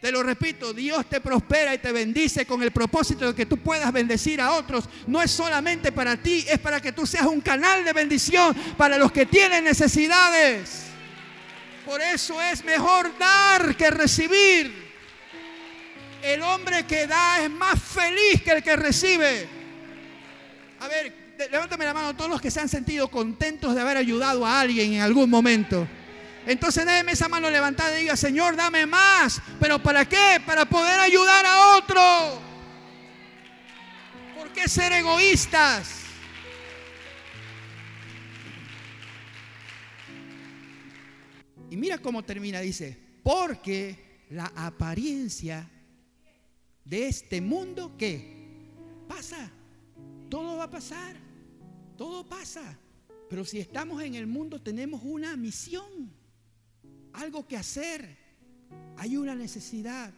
[0.00, 3.56] Te lo repito, Dios te prospera y te bendice con el propósito de que tú
[3.56, 4.88] puedas bendecir a otros.
[5.06, 8.96] No es solamente para ti, es para que tú seas un canal de bendición para
[8.98, 10.87] los que tienen necesidades.
[11.88, 14.92] Por eso es mejor dar que recibir.
[16.22, 19.48] El hombre que da es más feliz que el que recibe.
[20.80, 24.44] A ver, levántame la mano todos los que se han sentido contentos de haber ayudado
[24.44, 25.88] a alguien en algún momento.
[26.46, 29.40] Entonces déjeme esa mano levantada y diga, Señor, dame más.
[29.58, 30.42] ¿Pero para qué?
[30.44, 32.42] Para poder ayudar a otro.
[34.36, 35.97] ¿Por qué ser egoístas?
[41.70, 45.68] Y mira cómo termina, dice, porque la apariencia
[46.84, 48.38] de este mundo que
[49.06, 49.50] pasa,
[50.30, 51.16] todo va a pasar,
[51.96, 52.78] todo pasa.
[53.28, 56.10] Pero si estamos en el mundo tenemos una misión,
[57.12, 58.16] algo que hacer,
[58.96, 60.14] hay una necesidad.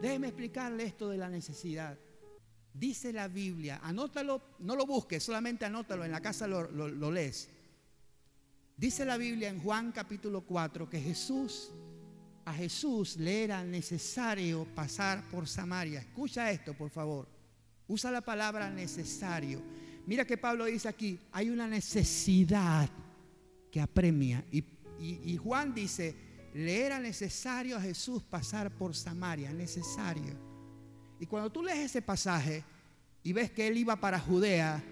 [0.00, 1.98] Déjeme explicarle esto de la necesidad.
[2.72, 7.48] Dice la Biblia, anótalo, no lo busques, solamente anótalo, en la casa lo, lo lees.
[8.76, 11.70] Dice la Biblia en Juan capítulo 4 que Jesús,
[12.44, 16.00] a Jesús le era necesario pasar por Samaria.
[16.00, 17.28] Escucha esto, por favor.
[17.86, 19.62] Usa la palabra necesario.
[20.06, 22.90] Mira que Pablo dice aquí, hay una necesidad
[23.70, 24.44] que apremia.
[24.50, 24.64] Y,
[24.98, 26.16] y Juan dice,
[26.52, 30.34] le era necesario a Jesús pasar por Samaria, necesario.
[31.20, 32.64] Y cuando tú lees ese pasaje
[33.22, 34.82] y ves que él iba para Judea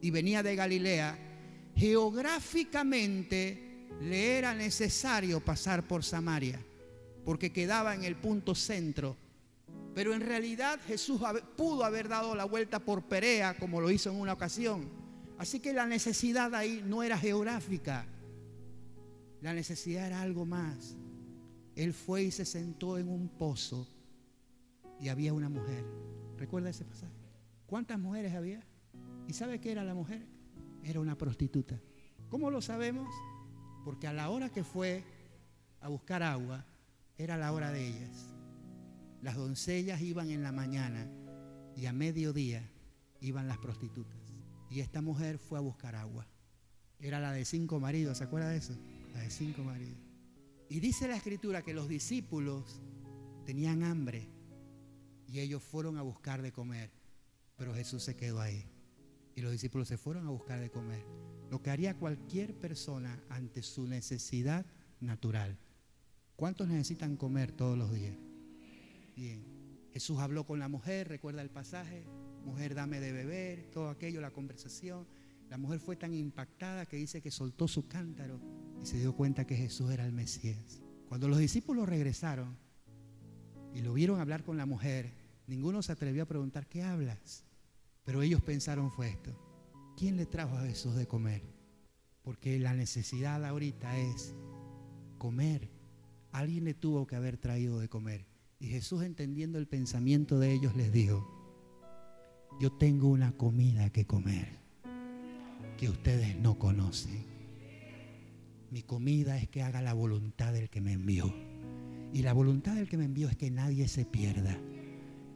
[0.00, 1.29] y venía de Galilea,
[1.80, 6.62] geográficamente le era necesario pasar por Samaria,
[7.24, 9.16] porque quedaba en el punto centro.
[9.94, 11.22] Pero en realidad Jesús
[11.56, 14.90] pudo haber dado la vuelta por Perea, como lo hizo en una ocasión.
[15.38, 18.04] Así que la necesidad ahí no era geográfica,
[19.40, 20.96] la necesidad era algo más.
[21.76, 23.88] Él fue y se sentó en un pozo
[25.00, 25.86] y había una mujer.
[26.36, 27.14] ¿Recuerda ese pasaje?
[27.66, 28.62] ¿Cuántas mujeres había?
[29.26, 30.39] ¿Y sabe qué era la mujer?
[30.84, 31.80] Era una prostituta.
[32.28, 33.08] ¿Cómo lo sabemos?
[33.84, 35.04] Porque a la hora que fue
[35.80, 36.64] a buscar agua,
[37.18, 38.26] era la hora de ellas.
[39.22, 41.06] Las doncellas iban en la mañana
[41.76, 42.70] y a mediodía
[43.20, 44.18] iban las prostitutas.
[44.70, 46.26] Y esta mujer fue a buscar agua.
[46.98, 48.74] Era la de cinco maridos, ¿se acuerda de eso?
[49.14, 49.98] La de cinco maridos.
[50.68, 52.80] Y dice la escritura que los discípulos
[53.44, 54.28] tenían hambre
[55.26, 56.90] y ellos fueron a buscar de comer,
[57.56, 58.69] pero Jesús se quedó ahí.
[59.40, 61.02] Y los discípulos se fueron a buscar de comer.
[61.50, 64.66] Lo que haría cualquier persona ante su necesidad
[65.00, 65.56] natural.
[66.36, 68.18] ¿Cuántos necesitan comer todos los días?
[69.16, 69.42] Bien.
[69.94, 72.04] Jesús habló con la mujer, recuerda el pasaje.
[72.44, 75.08] Mujer, dame de beber, todo aquello, la conversación.
[75.48, 78.42] La mujer fue tan impactada que dice que soltó su cántaro
[78.82, 80.82] y se dio cuenta que Jesús era el Mesías.
[81.08, 82.58] Cuando los discípulos regresaron
[83.72, 85.14] y lo vieron hablar con la mujer,
[85.46, 87.46] ninguno se atrevió a preguntar, ¿qué hablas?
[88.10, 89.30] Pero ellos pensaron fue esto.
[89.96, 91.42] ¿Quién le trajo a Jesús de comer?
[92.24, 94.34] Porque la necesidad ahorita es
[95.16, 95.70] comer.
[96.32, 98.26] Alguien le tuvo que haber traído de comer.
[98.58, 101.24] Y Jesús entendiendo el pensamiento de ellos les dijo,
[102.60, 104.58] yo tengo una comida que comer
[105.78, 107.24] que ustedes no conocen.
[108.72, 111.32] Mi comida es que haga la voluntad del que me envió.
[112.12, 114.58] Y la voluntad del que me envió es que nadie se pierda.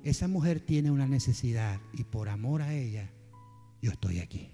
[0.05, 3.11] Esa mujer tiene una necesidad y por amor a ella,
[3.81, 4.51] yo estoy aquí.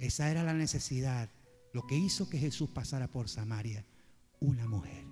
[0.00, 1.30] Esa era la necesidad,
[1.72, 3.84] lo que hizo que Jesús pasara por Samaria,
[4.40, 5.04] una mujer.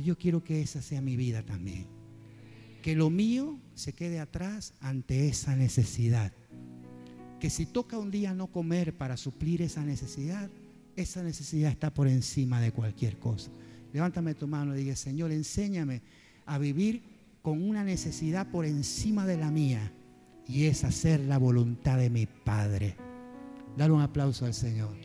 [0.00, 1.86] Yo quiero que esa sea mi vida también.
[2.82, 6.32] Que lo mío se quede atrás ante esa necesidad.
[7.38, 10.50] Que si toca un día no comer para suplir esa necesidad,
[10.96, 13.52] esa necesidad está por encima de cualquier cosa.
[13.92, 16.02] Levántame tu mano y diga, Señor, enséñame
[16.44, 17.15] a vivir
[17.46, 19.92] con una necesidad por encima de la mía
[20.48, 22.96] y es hacer la voluntad de mi Padre.
[23.76, 24.96] Dar un aplauso al Señor.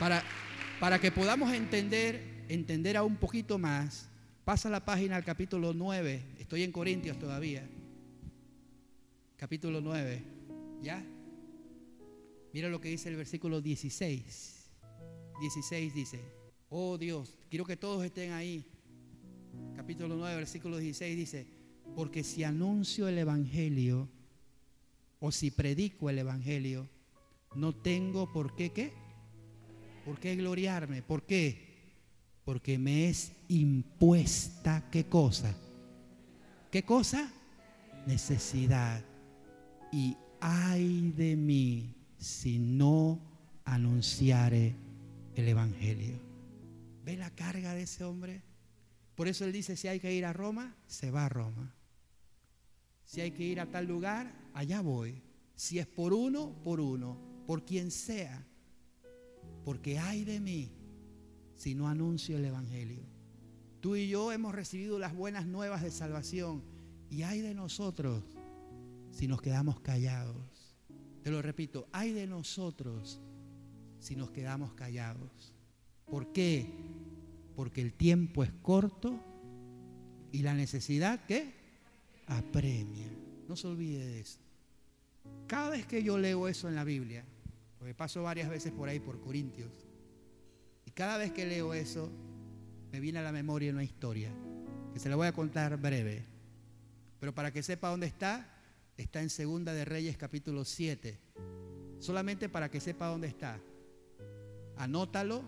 [0.00, 0.24] Para,
[0.80, 4.08] para que podamos entender, entender aún un poquito más,
[4.44, 6.20] pasa la página al capítulo 9.
[6.40, 7.62] Estoy en Corintios todavía.
[9.36, 10.20] Capítulo 9.
[10.82, 11.00] ¿Ya?
[12.52, 14.70] Mira lo que dice el versículo 16.
[15.40, 16.20] 16 dice,
[16.68, 18.64] oh Dios, quiero que todos estén ahí.
[19.76, 21.46] Capítulo 9, versículo 16 dice,
[21.94, 24.08] porque si anuncio el Evangelio
[25.20, 26.88] o si predico el Evangelio,
[27.54, 28.92] no tengo por qué qué.
[30.04, 31.02] ¿Por qué gloriarme?
[31.02, 31.68] ¿Por qué?
[32.44, 35.54] Porque me es impuesta qué cosa.
[36.70, 37.32] ¿Qué cosa?
[38.06, 39.04] Necesidad.
[39.92, 43.18] Y ay de mí si no
[43.64, 44.76] anunciare
[45.34, 46.20] el Evangelio.
[47.04, 48.42] ¿Ve la carga de ese hombre?
[49.14, 51.74] Por eso él dice, si hay que ir a Roma, se va a Roma.
[53.04, 55.22] Si hay que ir a tal lugar, allá voy.
[55.54, 58.46] Si es por uno, por uno, por quien sea.
[59.64, 60.70] Porque hay de mí
[61.56, 63.02] si no anuncio el Evangelio.
[63.80, 66.62] Tú y yo hemos recibido las buenas nuevas de salvación
[67.08, 68.22] y hay de nosotros
[69.10, 70.49] si nos quedamos callados.
[71.22, 73.20] Te lo repito, hay de nosotros
[73.98, 75.54] si nos quedamos callados.
[76.06, 76.66] ¿Por qué?
[77.54, 79.20] Porque el tiempo es corto
[80.32, 81.52] y la necesidad ¿qué?
[82.26, 83.08] apremia.
[83.48, 84.38] No se olvide de eso.
[85.46, 87.24] Cada vez que yo leo eso en la Biblia,
[87.78, 89.72] porque paso varias veces por ahí por Corintios,
[90.86, 92.10] y cada vez que leo eso,
[92.92, 94.32] me viene a la memoria una historia,
[94.92, 96.24] que se la voy a contar breve.
[97.18, 98.48] Pero para que sepa dónde está,
[98.96, 101.18] está en Segunda de Reyes capítulo 7.
[101.98, 103.60] Solamente para que sepa dónde está.
[104.76, 105.44] Anótalo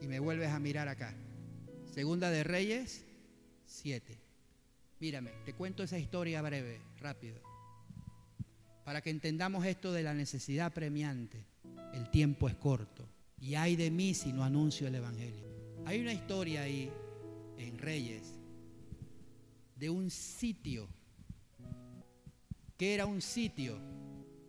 [0.00, 1.14] y me vuelves a mirar acá.
[1.84, 3.04] Segunda de Reyes
[3.66, 4.18] 7.
[4.98, 7.40] Mírame, te cuento esa historia breve, rápido.
[8.84, 11.44] Para que entendamos esto de la necesidad premiante.
[11.92, 13.08] El tiempo es corto.
[13.40, 15.46] Y hay de mí si no anuncio el Evangelio.
[15.84, 16.90] Hay una historia ahí
[17.58, 18.34] en Reyes
[19.76, 20.88] de un sitio
[22.82, 23.78] que era un sitio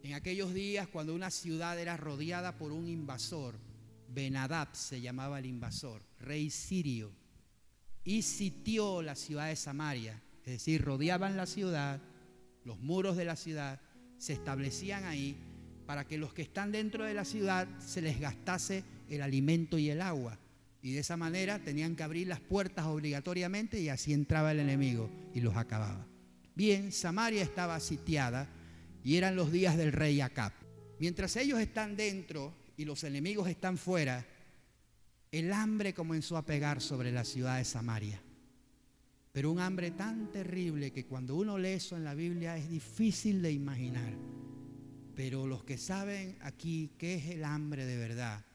[0.01, 3.59] en aquellos días cuando una ciudad era rodeada por un invasor.
[4.07, 7.11] Benadab se llamaba el invasor, rey sirio,
[8.03, 10.19] y sitió la ciudad de Samaria.
[10.45, 12.01] Es decir, rodeaban la ciudad,
[12.63, 13.79] los muros de la ciudad,
[14.17, 15.37] se establecían ahí
[15.85, 19.91] para que los que están dentro de la ciudad se les gastase el alimento y
[19.91, 20.39] el agua.
[20.81, 25.07] Y de esa manera tenían que abrir las puertas obligatoriamente y así entraba el enemigo
[25.35, 26.07] y los acababa.
[26.55, 28.47] Bien, Samaria estaba sitiada
[29.03, 30.53] y eran los días del rey Acab.
[30.99, 34.25] Mientras ellos están dentro y los enemigos están fuera,
[35.31, 38.21] el hambre comenzó a pegar sobre la ciudad de Samaria.
[39.31, 43.41] Pero un hambre tan terrible que cuando uno lee eso en la Biblia es difícil
[43.41, 44.13] de imaginar.
[45.15, 48.45] Pero los que saben aquí qué es el hambre de verdad,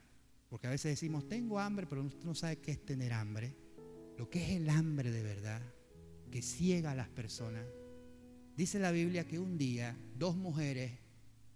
[0.48, 3.56] porque a veces decimos, tengo hambre, pero usted no sabe qué es tener hambre.
[4.16, 5.62] Lo que es el hambre de verdad,
[6.30, 7.64] que ciega a las personas.
[8.58, 10.98] Dice la Biblia que un día dos mujeres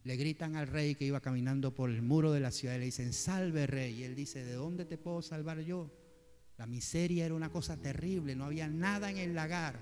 [0.05, 2.84] le gritan al rey que iba caminando por el muro de la ciudad y le
[2.84, 3.92] dicen, salve rey.
[3.98, 5.90] Y él dice, ¿de dónde te puedo salvar yo?
[6.59, 9.80] La miseria era una cosa terrible, no había nada en el lagar,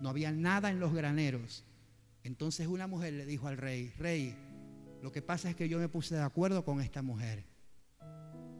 [0.00, 1.64] no había nada en los graneros.
[2.22, 4.36] Entonces una mujer le dijo al rey, rey,
[5.02, 7.48] lo que pasa es que yo me puse de acuerdo con esta mujer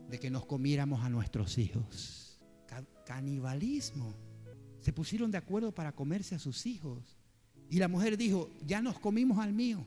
[0.08, 2.40] de que nos comiéramos a nuestros hijos.
[3.06, 4.16] Canibalismo.
[4.80, 7.20] Se pusieron de acuerdo para comerse a sus hijos.
[7.70, 9.86] Y la mujer dijo, ya nos comimos al mío.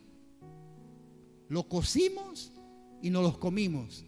[1.49, 2.51] Lo cocimos
[3.01, 4.05] y nos los comimos.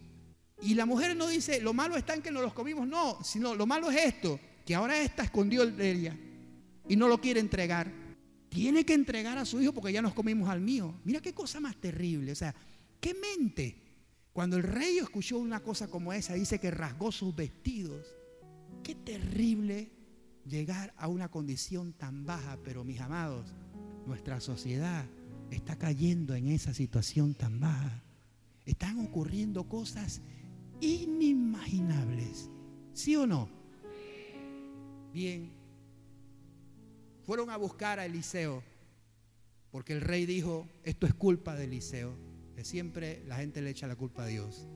[0.62, 3.54] Y la mujer no dice, lo malo está en que nos los comimos, no, sino
[3.54, 6.16] lo malo es esto, que ahora esta escondió el de ella
[6.88, 7.90] y no lo quiere entregar.
[8.48, 11.00] Tiene que entregar a su hijo porque ya nos comimos al mío.
[11.04, 12.54] Mira qué cosa más terrible, o sea,
[13.00, 13.80] qué mente.
[14.32, 18.06] Cuando el rey escuchó una cosa como esa, dice que rasgó sus vestidos.
[18.82, 19.90] Qué terrible
[20.46, 23.54] llegar a una condición tan baja, pero mis amados,
[24.06, 25.06] nuestra sociedad
[25.50, 28.02] está cayendo en esa situación tan baja.
[28.64, 30.22] Están ocurriendo cosas
[30.80, 32.50] inimaginables.
[32.92, 33.48] ¿Sí o no?
[35.12, 35.52] Bien.
[37.22, 38.62] Fueron a buscar a Eliseo
[39.70, 42.16] porque el rey dijo, esto es culpa de Eliseo,
[42.56, 44.66] que siempre la gente le echa la culpa a Dios.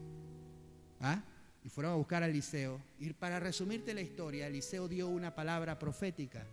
[1.00, 1.24] ¿Ah?
[1.64, 2.80] Y fueron a buscar a Eliseo.
[3.00, 6.46] Y para resumirte la historia, Eliseo dio una palabra profética.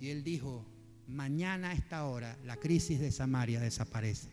[0.00, 0.66] Y él dijo,
[1.06, 4.30] mañana a esta hora la crisis de Samaria desaparece.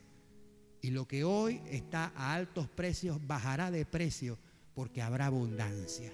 [0.81, 4.37] Y lo que hoy está a altos precios bajará de precio
[4.73, 6.11] porque habrá abundancia.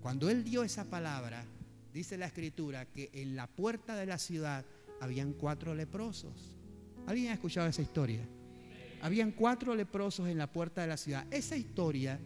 [0.00, 1.44] Cuando él dio esa palabra,
[1.92, 4.64] dice la escritura que en la puerta de la ciudad
[5.00, 6.56] habían cuatro leprosos.
[7.06, 8.26] ¿Alguien ha escuchado esa historia?
[9.02, 11.26] Habían cuatro leprosos en la puerta de la ciudad.
[11.30, 12.18] Esa historia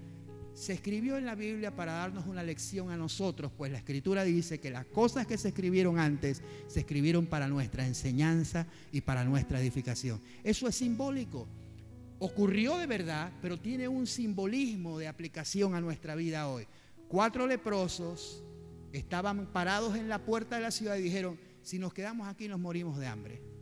[0.55, 4.61] se escribió en la Biblia para darnos una lección a nosotros, pues la escritura dice
[4.61, 9.61] que las cosas que se escribieron antes se escribieron para nuestra enseñanza y para nuestra
[9.61, 10.21] edificación.
[10.45, 11.49] Eso es simbólico.
[12.21, 16.67] Ocurrió de verdad, pero tiene un simbolismo de aplicación a nuestra vida hoy.
[17.09, 18.45] Cuatro leprosos
[18.93, 22.61] estaban parados en la puerta de la ciudad y dijeron, si nos quedamos aquí nos
[22.61, 23.54] morimos de hambre.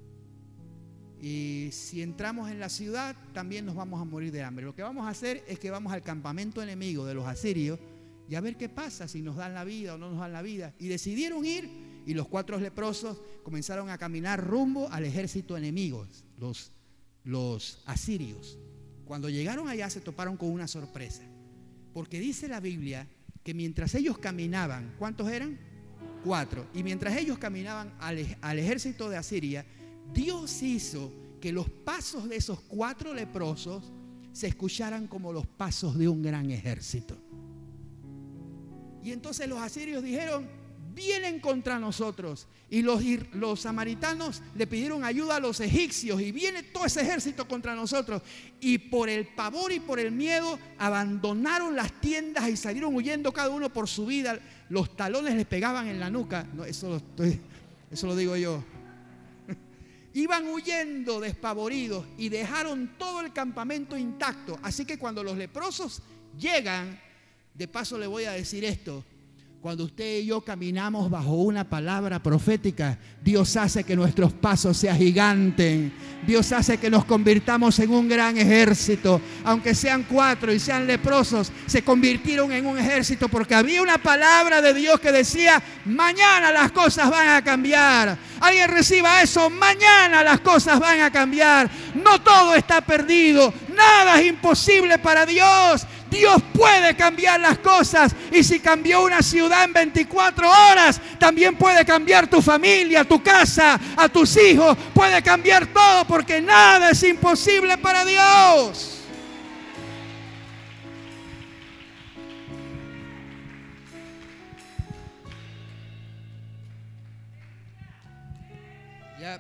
[1.23, 4.64] Y si entramos en la ciudad, también nos vamos a morir de hambre.
[4.64, 7.79] Lo que vamos a hacer es que vamos al campamento enemigo de los asirios
[8.29, 10.43] y a ver qué pasa, si nos dan la vida o no nos dan la
[10.43, 10.75] vida.
[10.81, 11.70] Y decidieron ir
[12.07, 16.09] y los cuatro leprosos comenzaron a caminar rumbo al ejército enemigo,
[16.39, 16.73] los,
[17.23, 18.59] los asirios.
[19.05, 21.23] Cuando llegaron allá se toparon con una sorpresa,
[21.95, 23.07] porque dice la Biblia
[23.45, 25.57] que mientras ellos caminaban, ¿cuántos eran?
[26.25, 26.66] Cuatro.
[26.75, 29.64] Y mientras ellos caminaban al, al ejército de Asiria,
[30.12, 33.92] Dios hizo que los pasos de esos cuatro leprosos
[34.32, 37.16] se escucharan como los pasos de un gran ejército.
[39.02, 40.48] Y entonces los asirios dijeron,
[40.94, 42.46] vienen contra nosotros.
[42.70, 47.74] Y los, samaritanos le pidieron ayuda a los egipcios y viene todo ese ejército contra
[47.74, 48.22] nosotros.
[48.60, 53.50] Y por el pavor y por el miedo abandonaron las tiendas y salieron huyendo cada
[53.50, 54.38] uno por su vida.
[54.68, 56.46] Los talones les pegaban en la nuca.
[56.54, 57.00] No, eso
[58.02, 58.62] lo digo yo.
[60.14, 64.58] Iban huyendo despavoridos y dejaron todo el campamento intacto.
[64.62, 66.02] Así que cuando los leprosos
[66.38, 67.00] llegan,
[67.54, 69.04] de paso le voy a decir esto,
[69.62, 74.90] cuando usted y yo caminamos bajo una palabra profética, Dios hace que nuestros pasos se
[74.90, 75.92] agiganten.
[76.26, 79.20] Dios hace que nos convirtamos en un gran ejército.
[79.44, 84.60] Aunque sean cuatro y sean leprosos, se convirtieron en un ejército porque había una palabra
[84.60, 88.18] de Dios que decía, mañana las cosas van a cambiar.
[88.40, 91.70] Alguien reciba eso, mañana las cosas van a cambiar.
[91.94, 95.86] No todo está perdido, nada es imposible para Dios.
[96.12, 98.14] Dios puede cambiar las cosas.
[98.30, 103.80] Y si cambió una ciudad en 24 horas, también puede cambiar tu familia, tu casa,
[103.96, 104.76] a tus hijos.
[104.94, 108.98] Puede cambiar todo porque nada es imposible para Dios.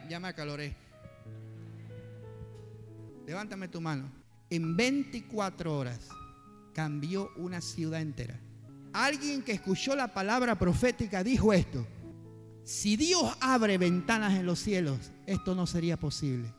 [0.08, 0.74] Ya, me acaloré.
[3.26, 4.10] Levántame tu mano.
[4.48, 6.08] En 24 horas
[6.72, 8.38] cambió una ciudad entera.
[8.92, 11.86] Alguien que escuchó la palabra profética dijo esto.
[12.64, 16.52] Si Dios abre ventanas en los cielos, esto no sería posible.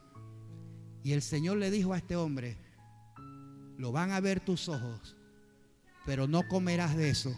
[1.03, 2.57] Y el Señor le dijo a este hombre,
[3.77, 5.15] lo van a ver tus ojos,
[6.05, 7.35] pero no comerás de eso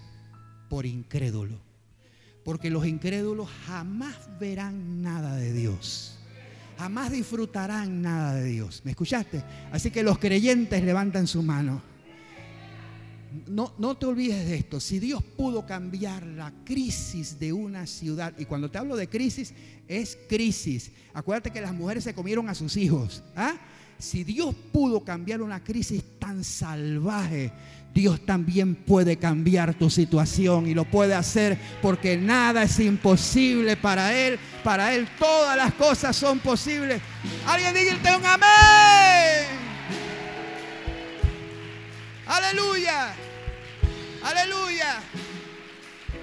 [0.70, 1.60] por incrédulo.
[2.44, 6.20] Porque los incrédulos jamás verán nada de Dios.
[6.78, 8.82] Jamás disfrutarán nada de Dios.
[8.84, 9.44] ¿Me escuchaste?
[9.72, 11.82] Así que los creyentes levantan su mano.
[13.48, 14.80] No, no, te olvides de esto.
[14.80, 19.54] Si Dios pudo cambiar la crisis de una ciudad, y cuando te hablo de crisis,
[19.88, 20.92] es crisis.
[21.14, 23.24] Acuérdate que las mujeres se comieron a sus hijos.
[23.36, 23.56] ¿ah?
[23.98, 27.52] Si Dios pudo cambiar una crisis tan salvaje,
[27.94, 34.14] Dios también puede cambiar tu situación y lo puede hacer porque nada es imposible para
[34.14, 34.38] Él.
[34.64, 37.02] Para Él todas las cosas son posibles.
[37.48, 39.66] Alguien diga un amén.
[42.28, 43.16] Aleluya.
[44.26, 45.02] Aleluya.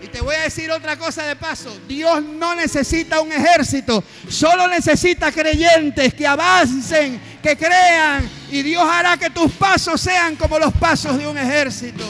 [0.03, 1.79] Y te voy a decir otra cosa de paso.
[1.87, 4.03] Dios no necesita un ejército.
[4.29, 8.29] Solo necesita creyentes que avancen, que crean.
[8.51, 12.05] Y Dios hará que tus pasos sean como los pasos de un ejército.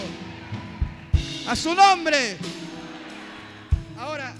[1.46, 2.38] A su nombre.
[3.98, 4.32] Ahora,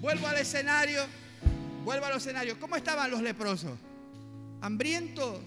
[0.00, 1.04] vuelvo al escenario.
[1.84, 2.60] Vuelvo al escenario.
[2.60, 3.72] ¿Cómo estaban los leprosos?
[4.60, 5.40] Hambrientos.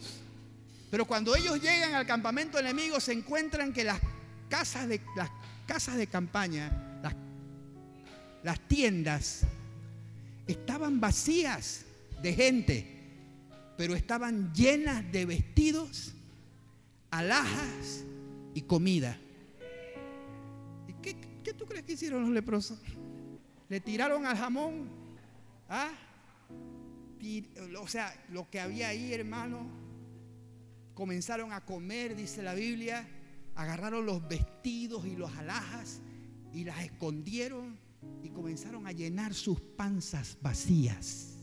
[0.91, 4.01] Pero cuando ellos llegan al campamento enemigo se encuentran que las
[4.49, 5.29] casas de, las
[5.65, 6.85] casas de campaña
[8.45, 9.41] las tiendas
[10.45, 11.83] estaban vacías
[12.21, 12.85] de gente,
[13.75, 16.13] pero estaban llenas de vestidos,
[17.09, 18.05] alhajas
[18.53, 19.17] y comida.
[20.87, 22.77] ¿Y qué, tú crees que hicieron los leprosos?
[23.67, 24.89] Le tiraron al jamón.
[25.67, 25.91] ¿Ah?
[27.81, 29.67] O sea, lo que había ahí, hermano,
[30.93, 33.07] comenzaron a comer, dice la Biblia,
[33.55, 36.01] agarraron los vestidos y los alhajas
[36.53, 37.77] y las escondieron
[38.23, 41.37] y comenzaron a llenar sus panzas vacías.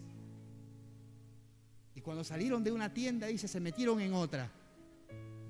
[1.94, 4.50] Y cuando salieron de una tienda, dice, se metieron en otra.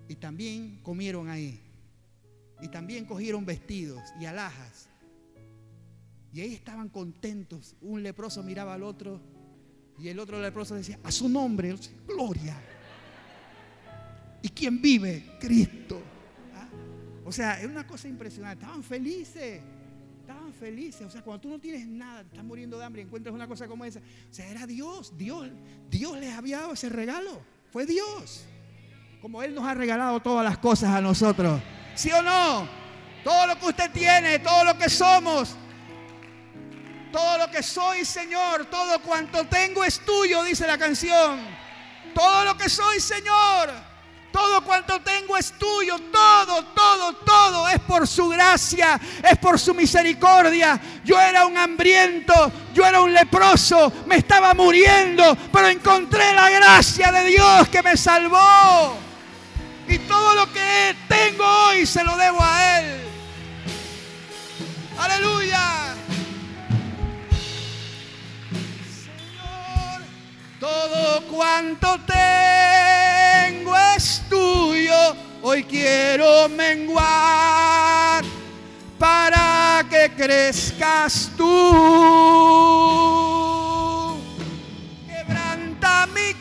[0.09, 1.61] Y también comieron ahí.
[2.61, 4.89] Y también cogieron vestidos y alhajas.
[6.33, 7.77] Y ahí estaban contentos.
[7.81, 9.21] Un leproso miraba al otro
[9.99, 12.61] y el otro leproso decía, a su nombre, gloria.
[14.43, 15.37] ¿Y quién vive?
[15.39, 16.03] Cristo.
[17.25, 18.65] O sea, es una cosa impresionante.
[18.65, 19.61] Estaban felices
[20.23, 21.07] estaban felices.
[21.07, 23.67] O sea, cuando tú no tienes nada, estás muriendo de hambre y encuentras una cosa
[23.67, 23.99] como esa.
[23.99, 25.49] O sea, era Dios, Dios,
[25.91, 27.41] Dios les había dado ese regalo.
[27.73, 28.45] Fue Dios.
[29.21, 31.61] Como Él nos ha regalado todas las cosas a nosotros.
[31.95, 32.69] ¿Sí o no?
[33.25, 35.57] Todo lo que usted tiene, todo lo que somos,
[37.13, 41.41] todo lo que soy, Señor, todo cuanto tengo es tuyo, dice la canción.
[42.15, 43.92] Todo lo que soy, Señor
[44.33, 49.75] todo cuanto tengo es tuyo, todo, todo, todo es por su gracia, es por su
[49.75, 50.81] misericordia.
[51.05, 57.13] Yo era un hambriento, yo era un leproso, me estaba muriendo, pero encontré la gracia
[57.13, 58.97] de Dios que me salvó.
[59.87, 63.03] Y todo lo que tengo hoy se lo debo a Él.
[64.99, 65.82] Aleluya.
[70.63, 74.95] Todo cuanto tengo es tuyo,
[75.43, 78.23] hoy quiero menguar
[78.97, 81.43] para que crezcas tú.
[85.09, 86.33] Quebranta mi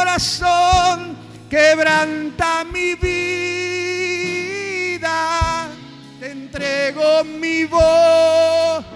[0.00, 1.18] corazón,
[1.50, 5.68] quebranta mi vida,
[6.18, 8.86] te entrego mi voluntad.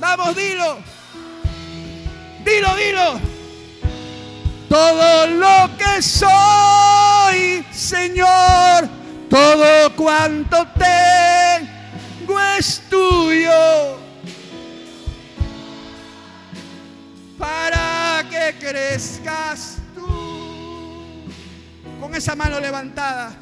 [0.00, 0.93] Vamos, dilo.
[2.44, 3.34] Dilo, dilo
[4.74, 8.88] todo lo que soy, Señor,
[9.30, 13.98] todo cuanto tengo es tuyo.
[17.38, 21.22] Para que crezcas tú.
[22.00, 23.32] Con esa mano levantada.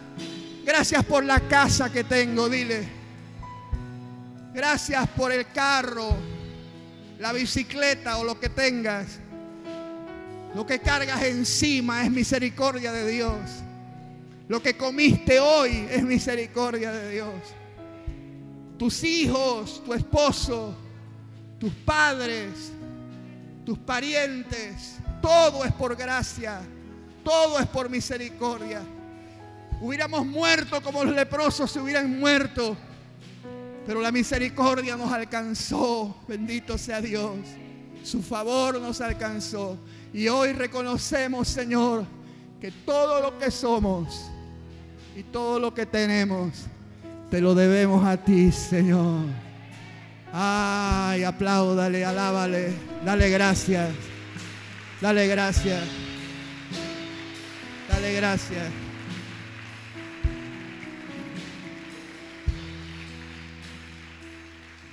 [0.66, 2.86] Gracias por la casa que tengo, dile.
[4.52, 6.14] Gracias por el carro,
[7.22, 9.20] la bicicleta o lo que tengas.
[10.56, 13.38] Lo que cargas encima es misericordia de Dios.
[14.48, 17.32] Lo que comiste hoy es misericordia de Dios.
[18.76, 20.74] Tus hijos, tu esposo,
[21.60, 22.72] tus padres,
[23.64, 26.60] tus parientes, todo es por gracia,
[27.22, 28.82] todo es por misericordia.
[29.80, 32.76] Hubiéramos muerto como los leprosos se hubieran muerto.
[33.86, 36.16] Pero la misericordia nos alcanzó.
[36.28, 37.36] Bendito sea Dios.
[38.04, 39.78] Su favor nos alcanzó.
[40.12, 42.04] Y hoy reconocemos, Señor,
[42.60, 44.30] que todo lo que somos
[45.16, 46.52] y todo lo que tenemos,
[47.30, 49.24] te lo debemos a ti, Señor.
[50.32, 52.72] Ay, apláudale, alábale,
[53.04, 53.90] dale gracias.
[55.00, 55.82] Dale gracias.
[57.88, 58.81] Dale gracias.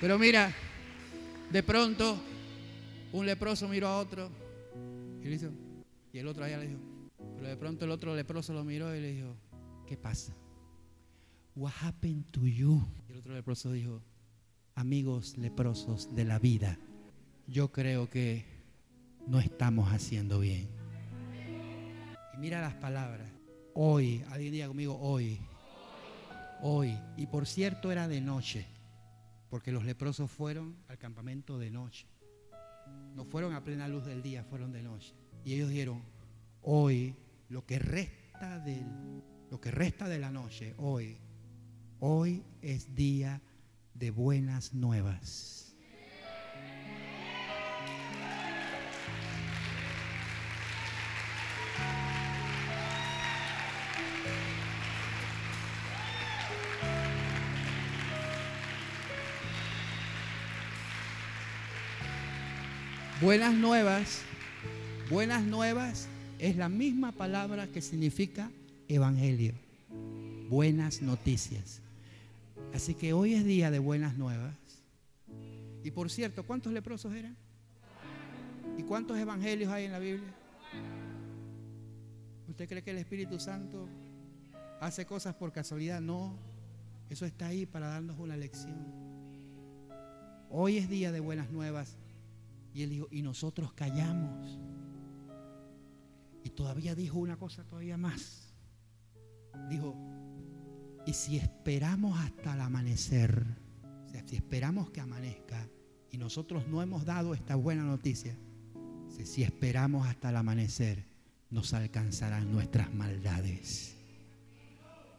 [0.00, 0.50] Pero mira,
[1.50, 2.18] de pronto
[3.12, 4.30] un leproso miró a otro
[5.22, 5.50] y le hizo,
[6.12, 6.80] y el otro allá le dijo,
[7.36, 9.36] pero de pronto el otro leproso lo miró y le dijo,
[9.86, 10.32] ¿qué pasa?
[11.54, 12.82] What happened to you?
[13.08, 14.02] Y el otro leproso dijo,
[14.74, 16.78] amigos leprosos de la vida,
[17.46, 18.46] yo creo que
[19.26, 20.68] no estamos haciendo bien.
[22.34, 23.28] Y mira las palabras.
[23.74, 25.38] Hoy, alguien diga conmigo, hoy.
[26.62, 26.98] Hoy.
[27.16, 28.66] Y por cierto era de noche,
[29.50, 32.06] porque los leprosos fueron al campamento de noche.
[33.14, 35.14] No fueron a plena luz del día, fueron de noche.
[35.44, 36.02] Y ellos dijeron,
[36.62, 37.16] hoy,
[37.48, 38.86] lo que resta del,
[39.50, 41.18] lo que resta de la noche, hoy,
[41.98, 43.42] hoy es día
[43.94, 45.69] de buenas nuevas.
[63.22, 64.22] Buenas nuevas,
[65.10, 66.08] buenas nuevas
[66.38, 68.50] es la misma palabra que significa
[68.88, 69.52] evangelio.
[70.48, 71.82] Buenas noticias.
[72.72, 74.54] Así que hoy es día de buenas nuevas.
[75.84, 77.36] Y por cierto, ¿cuántos leprosos eran?
[78.78, 80.32] ¿Y cuántos evangelios hay en la Biblia?
[82.48, 83.86] ¿Usted cree que el Espíritu Santo
[84.80, 86.00] hace cosas por casualidad?
[86.00, 86.38] No,
[87.10, 88.78] eso está ahí para darnos una lección.
[90.48, 91.98] Hoy es día de buenas nuevas.
[92.72, 94.58] Y él dijo, y nosotros callamos.
[96.44, 98.54] Y todavía dijo una cosa todavía más.
[99.68, 99.96] Dijo,
[101.06, 103.44] y si esperamos hasta el amanecer,
[104.06, 105.68] o sea, si esperamos que amanezca
[106.10, 108.36] y nosotros no hemos dado esta buena noticia,
[109.24, 111.04] si esperamos hasta el amanecer,
[111.50, 113.96] nos alcanzarán nuestras maldades.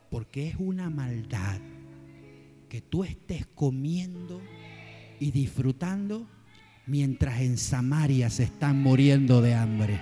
[0.10, 1.60] Porque es una maldad
[2.68, 4.41] que tú estés comiendo
[5.20, 6.28] y disfrutando
[6.86, 10.01] mientras en Samaria se están muriendo de hambre.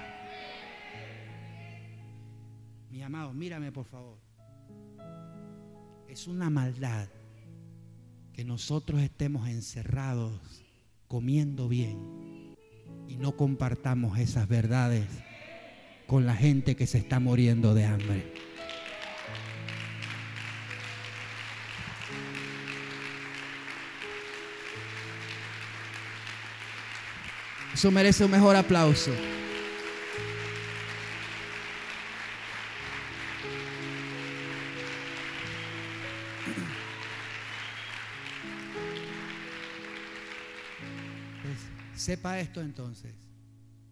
[2.90, 4.20] Mi amado, mírame por favor.
[6.08, 7.08] Es una maldad
[8.34, 10.40] que nosotros estemos encerrados
[11.08, 12.56] comiendo bien
[13.08, 15.08] y no compartamos esas verdades
[16.08, 18.49] con la gente que se está muriendo de hambre.
[27.80, 29.10] Eso merece un mejor aplauso.
[41.42, 41.58] Pues,
[41.96, 43.16] sepa esto entonces.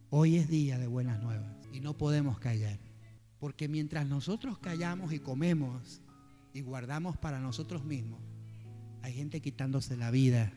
[0.10, 2.78] Hoy es día de buenas nuevas y no podemos callar.
[3.40, 6.02] Porque mientras nosotros callamos y comemos
[6.54, 8.20] y guardamos para nosotros mismos,
[9.02, 10.52] hay gente quitándose la vida,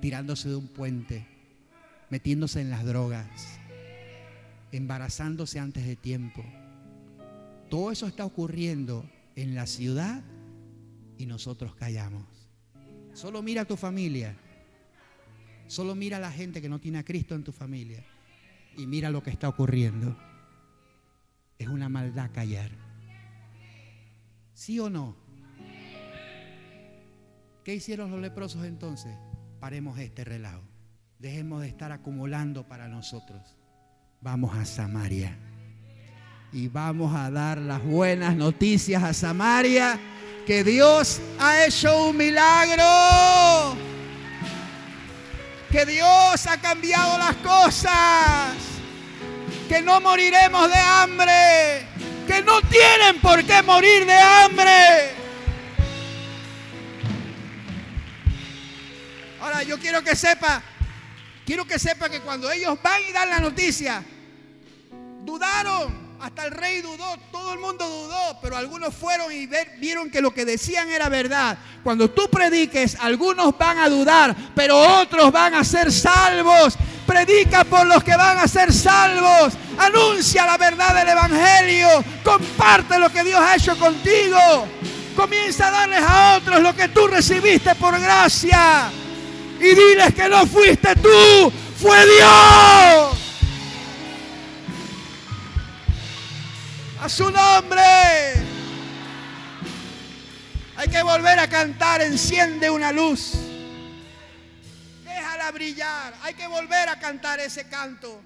[0.00, 1.41] tirándose de un puente,
[2.12, 3.58] metiéndose en las drogas,
[4.70, 6.44] embarazándose antes de tiempo.
[7.70, 10.22] Todo eso está ocurriendo en la ciudad
[11.16, 12.26] y nosotros callamos.
[13.14, 14.36] Solo mira a tu familia.
[15.68, 18.04] Solo mira a la gente que no tiene a Cristo en tu familia.
[18.76, 20.14] Y mira lo que está ocurriendo.
[21.58, 22.72] Es una maldad callar.
[24.52, 25.16] ¿Sí o no?
[27.64, 29.16] ¿Qué hicieron los leprosos entonces?
[29.60, 30.71] Paremos este relajo.
[31.22, 33.40] Dejemos de estar acumulando para nosotros.
[34.20, 35.38] Vamos a Samaria.
[36.52, 40.00] Y vamos a dar las buenas noticias a Samaria.
[40.44, 43.76] Que Dios ha hecho un milagro.
[45.70, 48.56] Que Dios ha cambiado las cosas.
[49.68, 51.86] Que no moriremos de hambre.
[52.26, 55.22] Que no tienen por qué morir de hambre.
[59.40, 60.64] Ahora yo quiero que sepa
[61.52, 64.02] Quiero que sepa que cuando ellos van y dan la noticia,
[65.22, 66.14] dudaron.
[66.18, 69.46] Hasta el rey dudó, todo el mundo dudó, pero algunos fueron y
[69.78, 71.58] vieron que lo que decían era verdad.
[71.84, 76.78] Cuando tú prediques, algunos van a dudar, pero otros van a ser salvos.
[77.06, 79.52] Predica por los que van a ser salvos.
[79.78, 82.02] Anuncia la verdad del Evangelio.
[82.24, 84.38] Comparte lo que Dios ha hecho contigo.
[85.14, 88.90] Comienza a darles a otros lo que tú recibiste por gracia.
[89.62, 93.18] Y diles que no fuiste tú, fue Dios.
[97.00, 97.80] A su nombre.
[100.74, 103.34] Hay que volver a cantar, enciende una luz.
[105.04, 106.12] Déjala brillar.
[106.22, 108.20] Hay que volver a cantar ese canto.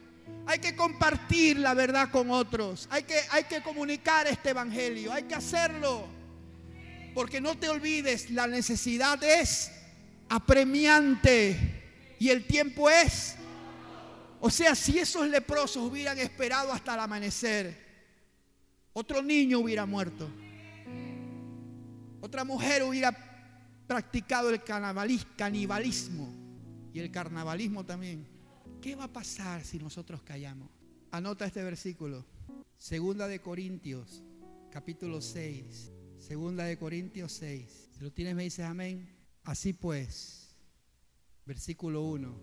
[0.47, 2.89] Hay que compartir la verdad con otros.
[2.91, 5.13] Hay que, hay que comunicar este evangelio.
[5.13, 6.07] Hay que hacerlo.
[7.15, 9.71] Porque no te olvides, la necesidad es
[10.29, 13.37] apremiante y el tiempo es.
[14.41, 17.87] O sea, si esos leprosos hubieran esperado hasta el amanecer,
[18.93, 20.29] otro niño hubiera muerto.
[22.21, 23.13] Otra mujer hubiera
[23.87, 26.33] practicado el canibalismo
[26.93, 28.27] y el carnavalismo también.
[28.81, 30.69] ¿Qué va a pasar si nosotros callamos?
[31.11, 32.25] Anota este versículo.
[32.79, 34.23] Segunda de Corintios,
[34.71, 35.93] capítulo 6.
[36.19, 37.91] Segunda de Corintios 6.
[37.93, 39.16] Si lo tienes me dices amén.
[39.47, 40.57] Así pues,
[41.47, 42.35] versículo 1.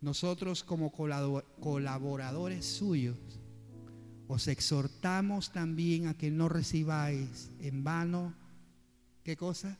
[0.00, 3.16] Nosotros como colaboradores suyos
[4.26, 8.34] os exhortamos también a que no recibáis en vano,
[9.22, 9.78] ¿qué cosa?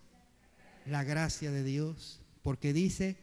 [0.86, 2.22] La gracia de Dios.
[2.42, 3.16] Porque dice,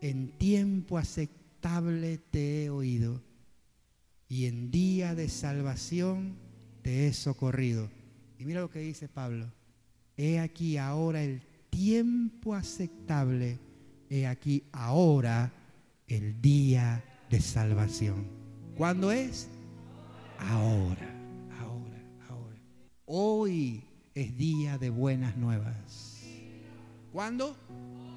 [0.00, 3.20] en tiempo aceptable te he oído
[4.28, 6.38] y en día de salvación
[6.82, 7.90] te he socorrido.
[8.38, 9.52] Y mira lo que dice Pablo.
[10.16, 13.58] He aquí ahora el tiempo aceptable.
[14.10, 15.50] He aquí ahora
[16.06, 18.26] el día de salvación.
[18.76, 19.48] ¿Cuándo es?
[20.38, 21.08] Ahora,
[21.58, 22.58] ahora, ahora.
[23.06, 26.22] Hoy es día de buenas nuevas.
[27.10, 27.56] ¿Cuándo?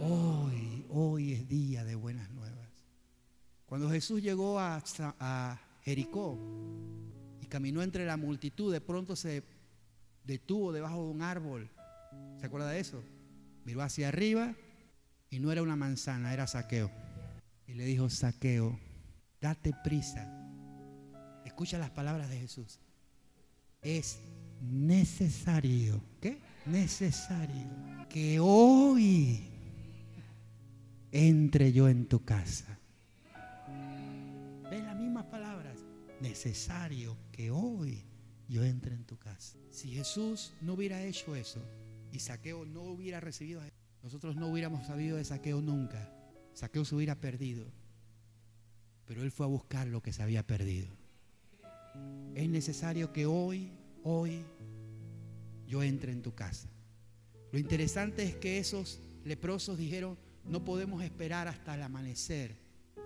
[0.02, 2.70] Hoy, hoy es día de buenas nuevas.
[3.66, 4.84] Cuando Jesús llegó a,
[5.20, 6.38] a Jericó
[7.42, 9.44] y caminó entre la multitud, de pronto se
[10.26, 11.70] detuvo debajo de un árbol.
[12.38, 13.02] ¿Se acuerda de eso?
[13.66, 14.56] Miró hacia arriba
[15.30, 16.92] y no era una manzana, era saqueo.
[17.68, 18.80] Y le dijo, saqueo,
[19.42, 20.32] date prisa.
[21.46, 22.80] Escucha las palabras de Jesús.
[23.82, 24.20] Es
[24.62, 26.40] necesario, ¿qué?
[26.68, 27.68] Necesario
[28.08, 29.50] que hoy
[31.12, 32.78] entre yo en tu casa.
[34.70, 35.80] ¿Ven las mismas palabras?
[36.22, 38.04] Necesario que hoy
[38.48, 39.58] yo entre en tu casa.
[39.72, 41.62] Si Jesús no hubiera hecho eso
[42.16, 43.62] y Saqueo no hubiera recibido,
[44.02, 46.12] nosotros no hubiéramos sabido de Saqueo nunca.
[46.54, 47.66] Saqueo se hubiera perdido.
[49.06, 50.88] Pero él fue a buscar lo que se había perdido.
[52.34, 54.44] Es necesario que hoy, hoy,
[55.68, 56.70] yo entre en tu casa.
[57.52, 62.56] Lo interesante es que esos leprosos dijeron, no podemos esperar hasta el amanecer.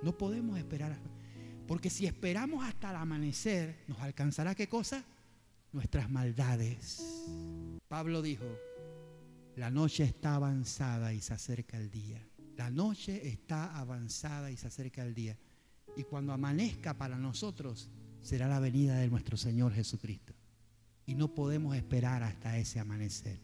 [0.04, 0.98] No podemos esperar.
[1.68, 5.04] Porque si esperamos hasta el amanecer, ¿nos alcanzará qué cosa?
[5.72, 7.26] nuestras maldades.
[7.88, 8.46] Pablo dijo,
[9.60, 12.26] la noche está avanzada y se acerca el día.
[12.56, 15.38] La noche está avanzada y se acerca el día.
[15.98, 17.90] Y cuando amanezca para nosotros
[18.22, 20.34] será la venida de nuestro Señor Jesucristo.
[21.06, 23.42] Y no podemos esperar hasta ese amanecer.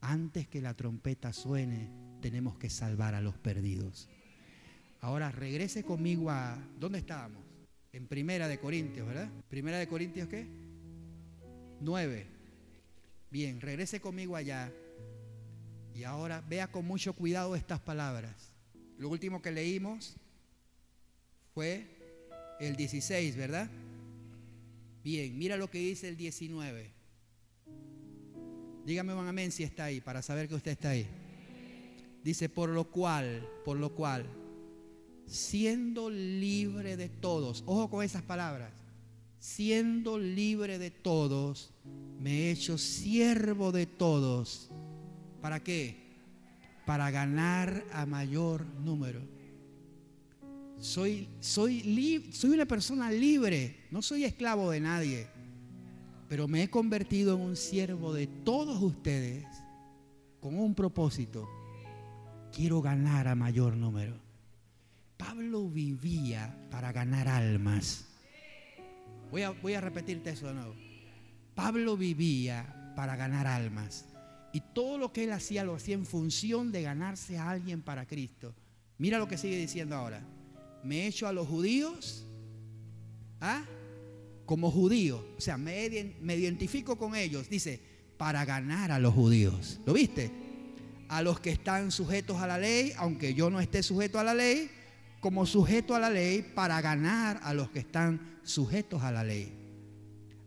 [0.00, 1.90] Antes que la trompeta suene,
[2.22, 4.08] tenemos que salvar a los perdidos.
[5.00, 6.56] Ahora regrese conmigo a...
[6.78, 7.42] ¿Dónde estábamos?
[7.92, 9.28] En Primera de Corintios, ¿verdad?
[9.48, 10.46] Primera de Corintios, ¿qué?
[11.80, 12.26] 9.
[13.32, 14.72] Bien, regrese conmigo allá.
[16.00, 18.54] Y ahora vea con mucho cuidado estas palabras.
[18.96, 20.16] Lo último que leímos
[21.52, 23.70] fue el 16, ¿verdad?
[25.04, 26.90] Bien, mira lo que dice el 19.
[28.86, 31.06] Dígame un amén si está ahí, para saber que usted está ahí.
[32.24, 34.24] Dice, por lo cual, por lo cual,
[35.26, 38.72] siendo libre de todos, ojo con esas palabras,
[39.38, 41.74] siendo libre de todos,
[42.18, 44.70] me he hecho siervo de todos.
[45.40, 45.96] ¿Para qué?
[46.86, 49.20] Para ganar a mayor número.
[50.78, 55.26] Soy, soy, soy una persona libre, no soy esclavo de nadie,
[56.28, 59.44] pero me he convertido en un siervo de todos ustedes
[60.40, 61.48] con un propósito.
[62.50, 64.14] Quiero ganar a mayor número.
[65.16, 68.06] Pablo vivía para ganar almas.
[69.30, 70.74] Voy a, voy a repetirte eso de nuevo.
[71.54, 74.06] Pablo vivía para ganar almas.
[74.52, 78.06] Y todo lo que él hacía lo hacía en función de ganarse a alguien para
[78.06, 78.54] Cristo.
[78.98, 80.22] Mira lo que sigue diciendo ahora.
[80.82, 82.26] Me he hecho a los judíos
[83.40, 83.64] ¿ah?
[84.46, 85.22] como judíos.
[85.38, 87.48] O sea, me, me identifico con ellos.
[87.48, 87.80] Dice,
[88.16, 89.80] para ganar a los judíos.
[89.86, 90.30] ¿Lo viste?
[91.08, 94.34] A los que están sujetos a la ley, aunque yo no esté sujeto a la
[94.34, 94.70] ley,
[95.20, 99.52] como sujeto a la ley para ganar a los que están sujetos a la ley.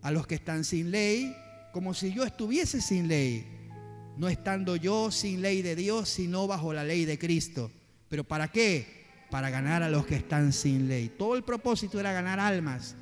[0.02, 1.36] A los que están sin ley,
[1.72, 3.44] como si yo estuviese sin ley,
[4.18, 7.72] no estando yo sin ley de Dios, sino bajo la ley de Cristo.
[8.10, 9.04] ¿Pero para qué?
[9.30, 11.10] Para ganar a los que están sin ley.
[11.18, 12.96] Todo el propósito era ganar almas.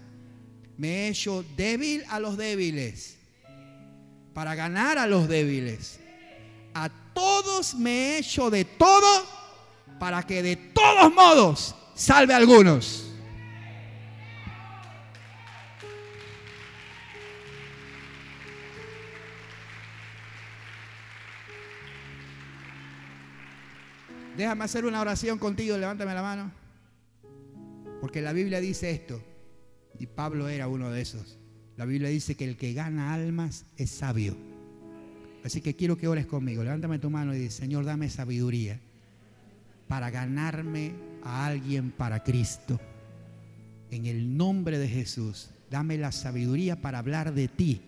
[0.78, 3.18] Me he hecho débil a los débiles,
[4.34, 6.00] para ganar a los débiles.
[6.74, 9.26] A todos me he hecho de todo,
[10.00, 13.11] para que de todos modos salve a algunos.
[24.42, 26.52] Déjame hacer una oración contigo, levántame la mano.
[28.02, 29.22] Porque la Biblia dice esto,
[30.00, 31.38] y Pablo era uno de esos.
[31.78, 34.36] La Biblia dice que el que gana almas es sabio.
[35.46, 36.64] Así que quiero que ores conmigo.
[36.64, 38.80] Levántame tu mano y dice, Señor, dame sabiduría
[39.88, 42.80] para ganarme a alguien para Cristo.
[43.92, 47.84] En el nombre de Jesús, dame la sabiduría para hablar de ti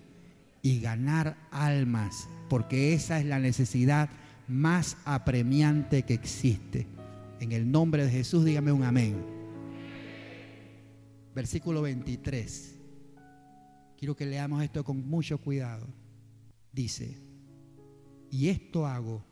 [0.61, 4.11] y ganar almas, porque esa es la necesidad
[4.53, 6.87] más apremiante que existe.
[7.39, 9.25] En el nombre de Jesús, dígame un amén.
[11.33, 12.79] Versículo 23.
[13.97, 15.87] Quiero que leamos esto con mucho cuidado.
[16.71, 17.17] Dice,
[18.29, 19.25] y esto hago,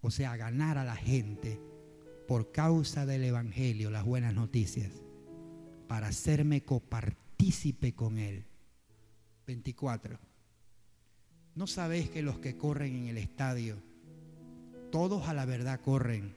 [0.00, 1.60] o sea, ganar a la gente
[2.28, 4.92] por causa del Evangelio, las buenas noticias,
[5.88, 8.44] para hacerme copartícipe con Él.
[9.46, 10.18] 24.
[11.54, 13.82] ¿No sabéis que los que corren en el estadio,
[14.90, 16.34] todos a la verdad corren,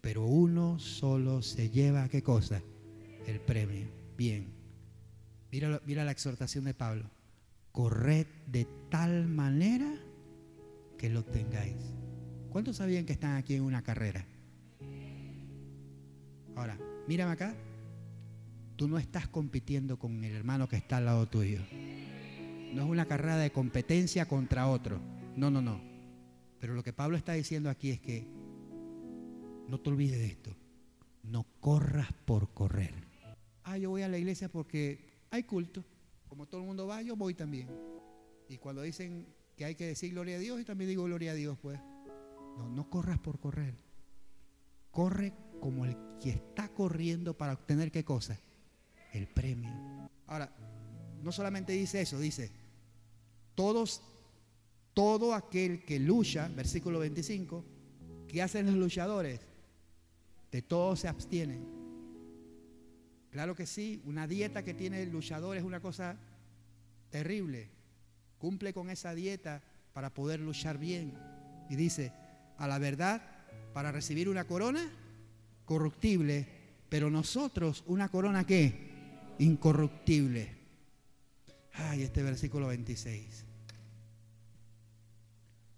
[0.00, 2.62] pero uno solo se lleva, ¿qué cosa?
[3.26, 3.88] El premio.
[4.16, 4.52] Bien.
[5.50, 7.10] Mira, mira la exhortación de Pablo.
[7.72, 9.90] Corred de tal manera
[10.98, 11.76] que lo tengáis.
[12.50, 14.26] ¿Cuántos sabían que están aquí en una carrera?
[16.54, 16.78] Ahora,
[17.08, 17.54] mírame acá.
[18.76, 21.60] Tú no estás compitiendo con el hermano que está al lado tuyo.
[22.72, 25.00] No es una carrera de competencia contra otro.
[25.36, 25.93] No, no, no.
[26.64, 28.26] Pero lo que Pablo está diciendo aquí es que
[29.68, 30.56] no te olvides de esto.
[31.22, 32.94] No corras por correr.
[33.64, 35.84] Ah, yo voy a la iglesia porque hay culto.
[36.26, 37.68] Como todo el mundo va, yo voy también.
[38.48, 39.26] Y cuando dicen
[39.58, 41.78] que hay que decir gloria a Dios, yo también digo gloria a Dios, pues.
[42.56, 43.74] No, no corras por correr.
[44.90, 48.40] Corre como el que está corriendo para obtener qué cosa?
[49.12, 49.70] El premio.
[50.26, 50.50] Ahora,
[51.22, 52.50] no solamente dice eso, dice,
[53.54, 54.00] todos,
[54.94, 57.64] todo aquel que lucha, versículo 25,
[58.28, 59.40] ¿qué hacen los luchadores?
[60.50, 61.66] De todos se abstienen.
[63.30, 66.16] Claro que sí, una dieta que tiene el luchador es una cosa
[67.10, 67.68] terrible.
[68.38, 71.14] Cumple con esa dieta para poder luchar bien.
[71.68, 72.12] Y dice,
[72.56, 73.22] a la verdad,
[73.72, 74.88] para recibir una corona
[75.64, 76.46] corruptible,
[76.88, 78.94] pero nosotros una corona que
[79.40, 80.54] incorruptible.
[81.72, 83.43] Ay, este versículo 26.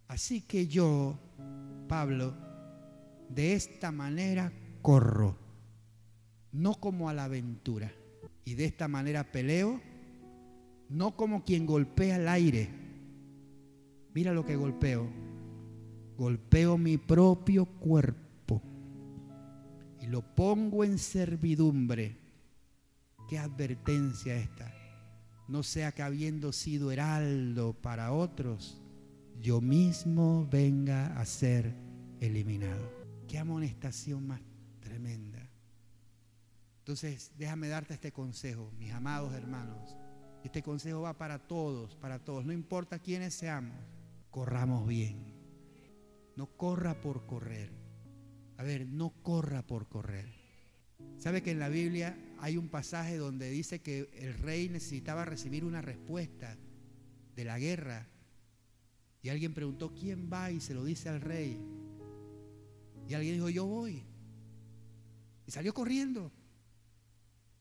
[0.08, 1.18] Así que yo,
[1.88, 2.34] Pablo,
[3.28, 4.52] de esta manera
[4.82, 5.36] corro,
[6.52, 7.92] no como a la aventura,
[8.44, 9.80] y de esta manera peleo,
[10.88, 12.70] no como quien golpea el aire.
[14.14, 15.10] Mira lo que golpeo.
[16.16, 18.62] Golpeo mi propio cuerpo
[20.00, 22.16] y lo pongo en servidumbre.
[23.28, 24.72] Qué advertencia esta.
[25.48, 28.80] No sea que habiendo sido heraldo para otros,
[29.40, 31.74] yo mismo venga a ser
[32.20, 32.90] eliminado.
[33.28, 34.40] Qué amonestación más
[34.80, 35.50] tremenda.
[36.78, 39.96] Entonces, déjame darte este consejo, mis amados hermanos.
[40.44, 42.44] Este consejo va para todos, para todos.
[42.44, 43.76] No importa quiénes seamos,
[44.30, 45.34] corramos bien.
[46.36, 47.72] No corra por correr.
[48.56, 50.28] A ver, no corra por correr.
[51.18, 55.64] ¿Sabe que en la Biblia hay un pasaje donde dice que el rey necesitaba recibir
[55.64, 56.56] una respuesta
[57.34, 58.06] de la guerra
[59.26, 60.52] y alguien preguntó, ¿quién va?
[60.52, 61.60] Y se lo dice al rey.
[63.08, 64.04] Y alguien dijo, yo voy.
[65.44, 66.30] Y salió corriendo.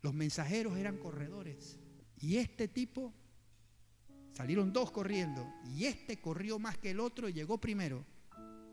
[0.04, 1.80] Los mensajeros eran corredores.
[2.20, 3.12] Y este tipo,
[4.32, 5.44] salieron dos corriendo.
[5.66, 8.06] Y este corrió más que el otro y llegó primero.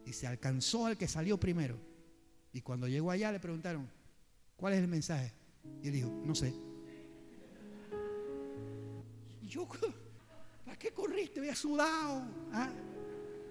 [0.05, 1.78] Y se alcanzó al que salió primero.
[2.53, 3.90] Y cuando llegó allá le preguntaron,
[4.55, 5.32] ¿cuál es el mensaje?
[5.82, 6.53] Y él dijo, no sé.
[9.40, 9.66] Y yo,
[10.64, 11.40] ¿Para qué corriste?
[11.40, 12.22] Había sudado.
[12.52, 12.70] ¿ah?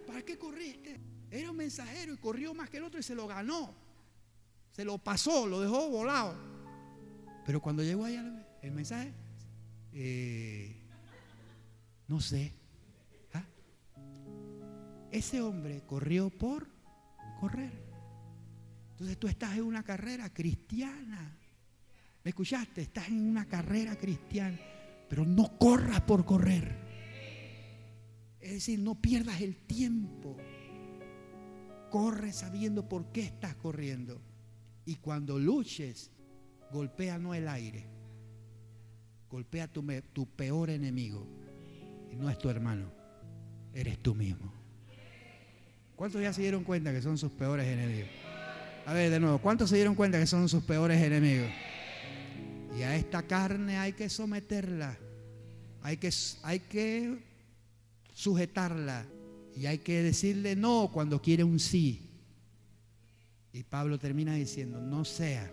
[0.07, 0.99] ¿Para qué corriste?
[1.30, 3.74] Era un mensajero y corrió más que el otro y se lo ganó.
[4.72, 6.36] Se lo pasó, lo dejó volado.
[7.45, 8.24] Pero cuando llegó allá
[8.62, 9.14] el mensaje,
[9.93, 10.76] eh,
[12.07, 12.53] no sé.
[13.34, 13.43] ¿ah?
[15.12, 16.68] Ese hombre corrió por
[17.39, 17.72] correr.
[18.91, 21.38] Entonces tú estás en una carrera cristiana.
[22.24, 22.82] ¿Me escuchaste?
[22.82, 24.59] Estás en una carrera cristiana.
[25.09, 26.91] Pero no corras por correr.
[28.42, 30.38] Es decir, no pierdas el tiempo.
[31.89, 34.22] Corre sabiendo por qué estás corriendo.
[34.86, 36.12] Y cuando luches,
[36.72, 37.86] golpea no el aire,
[39.30, 39.86] golpea tu,
[40.36, 41.28] peor enemigo.
[42.12, 42.92] Y no es tu hermano,
[43.74, 44.52] eres tú mismo.
[45.96, 48.10] ¿Cuántos ya se dieron cuenta que son sus peores enemigos?
[48.86, 51.50] A ver, de nuevo, ¿cuántos se dieron cuenta que son sus peores enemigos?
[52.76, 54.98] Y a esta carne hay que someterla,
[55.84, 56.10] hay que,
[56.42, 57.20] hay que
[58.22, 59.08] sujetarla
[59.56, 62.08] y hay que decirle no cuando quiere un sí.
[63.52, 65.52] Y Pablo termina diciendo, no sea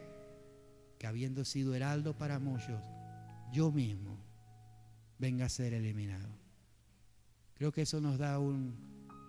[0.98, 2.84] que habiendo sido heraldo para muchos,
[3.52, 4.18] yo mismo
[5.18, 6.28] venga a ser eliminado.
[7.54, 8.76] Creo que eso nos da un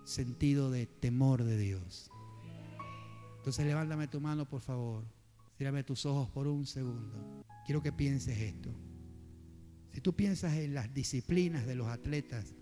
[0.03, 2.11] sentido de temor de Dios.
[3.37, 5.05] Entonces levántame tu mano, por favor.
[5.57, 7.45] Círame tus ojos por un segundo.
[7.65, 8.69] Quiero que pienses esto.
[9.93, 12.53] Si tú piensas en las disciplinas de los atletas,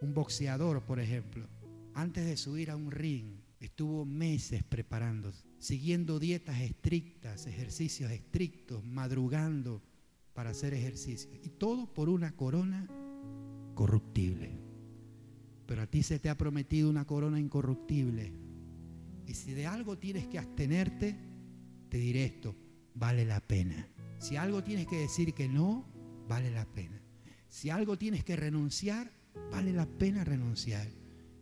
[0.00, 1.46] un boxeador, por ejemplo,
[1.94, 9.82] antes de subir a un ring, estuvo meses preparándose, siguiendo dietas estrictas, ejercicios estrictos, madrugando
[10.32, 11.30] para hacer ejercicio.
[11.42, 12.88] Y todo por una corona
[13.74, 14.60] corruptible.
[15.66, 18.32] Pero a ti se te ha prometido una corona incorruptible.
[19.26, 21.16] Y si de algo tienes que abstenerte,
[21.88, 22.56] te diré esto,
[22.94, 23.88] vale la pena.
[24.18, 25.84] Si algo tienes que decir que no,
[26.28, 27.02] vale la pena.
[27.48, 29.10] Si algo tienes que renunciar,
[29.50, 30.88] vale la pena renunciar.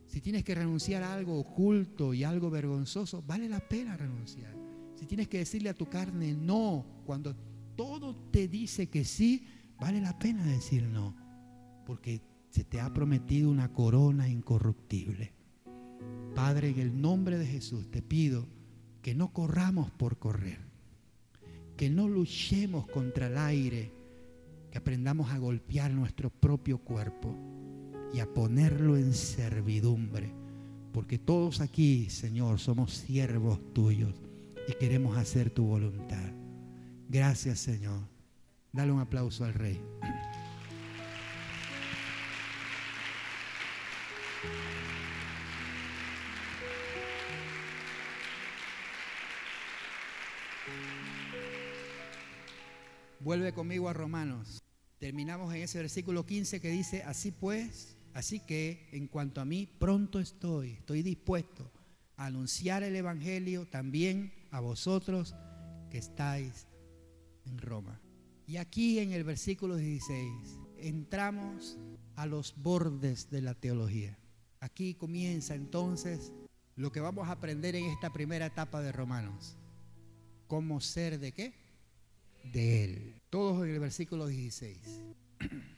[0.07, 4.55] Si tienes que renunciar a algo oculto y algo vergonzoso, vale la pena renunciar.
[4.95, 7.35] Si tienes que decirle a tu carne no, cuando
[7.75, 9.45] todo te dice que sí,
[9.79, 11.15] vale la pena decir no,
[11.85, 15.33] porque se te ha prometido una corona incorruptible.
[16.33, 18.47] Padre, en el nombre de Jesús te pido
[19.01, 20.59] que no corramos por correr,
[21.75, 23.91] que no luchemos contra el aire,
[24.71, 27.56] que aprendamos a golpear nuestro propio cuerpo
[28.13, 30.33] y a ponerlo en servidumbre.
[30.93, 34.15] Porque todos aquí, Señor, somos siervos tuyos
[34.67, 36.31] y queremos hacer tu voluntad.
[37.09, 38.01] Gracias, Señor.
[38.71, 39.79] Dale un aplauso al Rey.
[53.19, 54.63] Vuelve conmigo a Romanos.
[54.99, 59.67] Terminamos en ese versículo 15 que dice, así pues, Así que en cuanto a mí,
[59.67, 61.71] pronto estoy, estoy dispuesto
[62.15, 65.35] a anunciar el Evangelio también a vosotros
[65.91, 66.65] que estáis
[67.45, 68.01] en Roma.
[68.47, 70.31] Y aquí en el versículo 16
[70.79, 71.77] entramos
[72.15, 74.17] a los bordes de la teología.
[74.61, 76.33] Aquí comienza entonces
[76.75, 79.57] lo que vamos a aprender en esta primera etapa de Romanos.
[80.47, 81.53] ¿Cómo ser de qué?
[82.51, 83.21] De Él.
[83.29, 85.03] Todos en el versículo 16.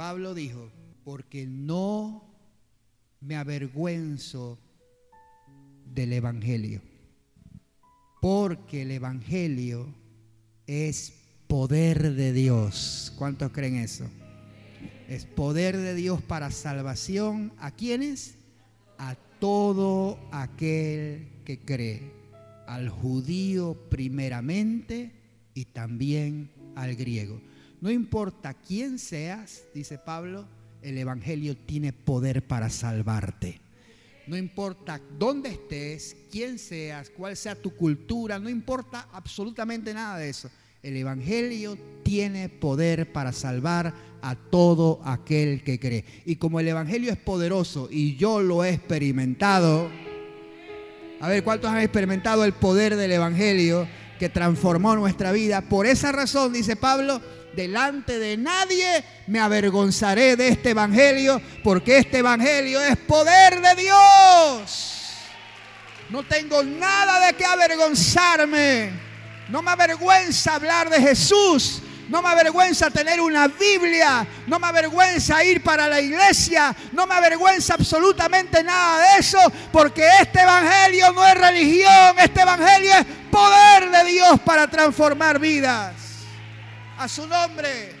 [0.00, 0.72] Pablo dijo,
[1.04, 2.24] porque no
[3.20, 4.58] me avergüenzo
[5.92, 6.80] del Evangelio,
[8.22, 9.94] porque el Evangelio
[10.66, 11.12] es
[11.48, 13.12] poder de Dios.
[13.18, 14.06] ¿Cuántos creen eso?
[15.06, 17.52] Es poder de Dios para salvación.
[17.58, 18.36] ¿A quiénes?
[18.96, 22.10] A todo aquel que cree.
[22.66, 25.12] Al judío primeramente
[25.52, 27.49] y también al griego.
[27.80, 30.46] No importa quién seas, dice Pablo,
[30.82, 33.60] el Evangelio tiene poder para salvarte.
[34.26, 40.28] No importa dónde estés, quién seas, cuál sea tu cultura, no importa absolutamente nada de
[40.28, 40.50] eso.
[40.82, 46.04] El Evangelio tiene poder para salvar a todo aquel que cree.
[46.26, 49.90] Y como el Evangelio es poderoso y yo lo he experimentado,
[51.20, 53.88] a ver, ¿cuántos han experimentado el poder del Evangelio
[54.18, 55.62] que transformó nuestra vida?
[55.62, 57.20] Por esa razón, dice Pablo,
[57.54, 64.96] delante de nadie me avergonzaré de este evangelio, porque este evangelio es poder de Dios.
[66.10, 68.90] No tengo nada de qué avergonzarme.
[69.48, 71.82] No me avergüenza hablar de Jesús.
[72.08, 74.26] No me avergüenza tener una Biblia.
[74.48, 76.74] No me avergüenza ir para la iglesia.
[76.90, 79.38] No me avergüenza absolutamente nada de eso.
[79.70, 82.16] Porque este Evangelio no es religión.
[82.18, 86.09] Este Evangelio es poder de Dios para transformar vidas
[87.00, 87.92] a su nombre.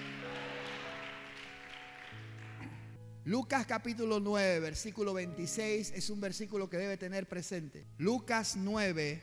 [3.24, 7.86] Lucas capítulo 9, versículo 26 es un versículo que debe tener presente.
[7.96, 9.22] Lucas 9,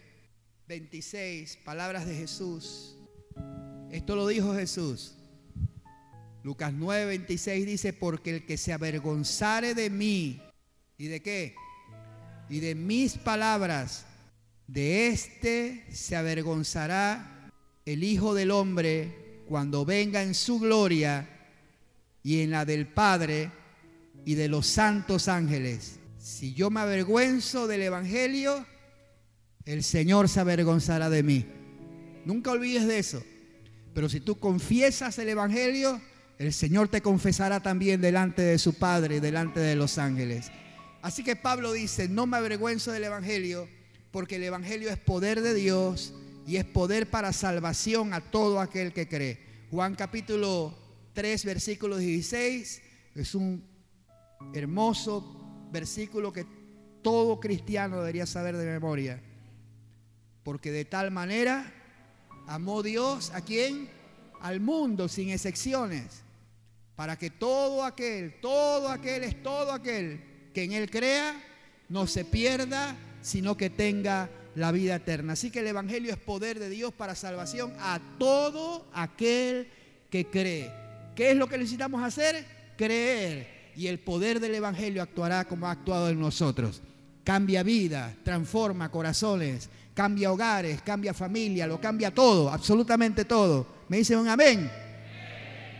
[0.67, 2.97] 26, palabras de Jesús.
[3.91, 5.15] Esto lo dijo Jesús.
[6.41, 10.41] Lucas 9, 26 dice, porque el que se avergonzare de mí,
[10.97, 11.53] ¿y de qué?
[12.49, 14.07] Y de mis palabras,
[14.65, 17.51] de éste se avergonzará
[17.85, 21.27] el Hijo del Hombre cuando venga en su gloria
[22.21, 23.51] y en la del Padre
[24.25, 25.99] y de los santos ángeles.
[26.17, 28.65] Si yo me avergüenzo del Evangelio,
[29.65, 31.45] el Señor se avergonzará de mí.
[32.25, 33.23] Nunca olvides de eso.
[33.93, 36.01] Pero si tú confiesas el Evangelio,
[36.37, 40.51] el Señor te confesará también delante de su Padre y delante de los ángeles.
[41.01, 43.69] Así que Pablo dice, no me avergüenzo del Evangelio,
[44.11, 46.13] porque el Evangelio es poder de Dios
[46.47, 49.37] y es poder para salvación a todo aquel que cree.
[49.69, 50.73] Juan capítulo
[51.11, 52.81] 3, versículo 16,
[53.15, 53.61] es un
[54.53, 56.45] hermoso versículo que
[57.01, 59.21] todo cristiano debería saber de memoria.
[60.43, 61.73] Porque de tal manera
[62.47, 63.89] amó Dios a quien?
[64.39, 66.23] Al mundo sin excepciones.
[66.95, 71.43] Para que todo aquel, todo aquel es todo aquel que en Él crea,
[71.89, 75.33] no se pierda, sino que tenga la vida eterna.
[75.33, 79.69] Así que el Evangelio es poder de Dios para salvación a todo aquel
[80.09, 80.71] que cree.
[81.15, 82.43] ¿Qué es lo que necesitamos hacer?
[82.75, 83.71] Creer.
[83.75, 86.81] Y el poder del Evangelio actuará como ha actuado en nosotros.
[87.23, 93.67] Cambia vida, transforma corazones, cambia hogares, cambia familia, lo cambia todo, absolutamente todo.
[93.89, 94.71] ¿Me dicen un amén?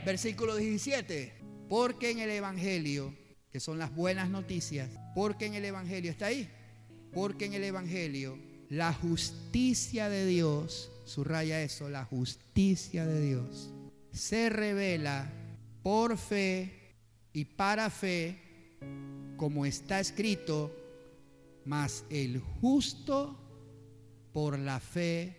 [0.05, 1.33] Versículo 17.
[1.67, 3.11] Porque en el Evangelio,
[3.51, 6.47] que son las buenas noticias, porque en el Evangelio, ¿está ahí?
[7.11, 8.37] Porque en el Evangelio
[8.69, 13.71] la justicia de Dios, subraya eso, la justicia de Dios,
[14.11, 15.31] se revela
[15.83, 16.95] por fe
[17.33, 18.39] y para fe,
[19.37, 20.75] como está escrito,
[21.65, 23.37] mas el justo
[24.33, 25.37] por la fe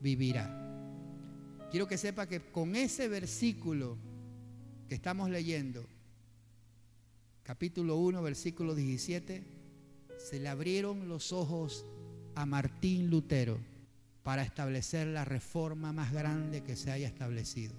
[0.00, 0.56] vivirá.
[1.70, 3.96] Quiero que sepa que con ese versículo
[4.88, 5.86] que estamos leyendo,
[7.44, 9.44] capítulo 1, versículo 17,
[10.18, 11.86] se le abrieron los ojos
[12.40, 13.58] a Martín Lutero
[14.22, 17.74] para establecer la reforma más grande que se haya establecido.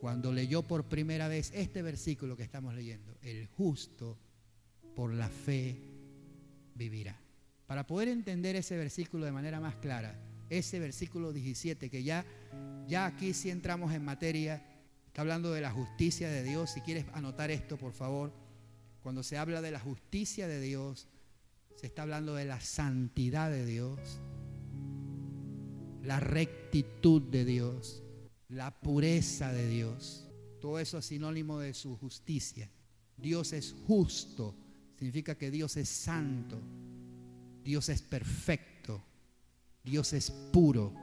[0.00, 4.18] Cuando leyó por primera vez este versículo que estamos leyendo, el justo
[4.94, 5.76] por la fe
[6.74, 7.18] vivirá.
[7.66, 10.14] Para poder entender ese versículo de manera más clara,
[10.50, 12.26] ese versículo 17 que ya
[12.86, 14.62] ya aquí si entramos en materia,
[15.06, 16.70] está hablando de la justicia de Dios.
[16.72, 18.30] Si quieres anotar esto, por favor,
[19.02, 21.08] cuando se habla de la justicia de Dios,
[21.86, 23.98] está hablando de la santidad de Dios,
[26.02, 28.02] la rectitud de Dios,
[28.48, 30.28] la pureza de Dios.
[30.60, 32.70] Todo eso es sinónimo de su justicia.
[33.16, 34.54] Dios es justo,
[34.96, 36.60] significa que Dios es santo,
[37.64, 39.02] Dios es perfecto,
[39.82, 40.94] Dios es puro.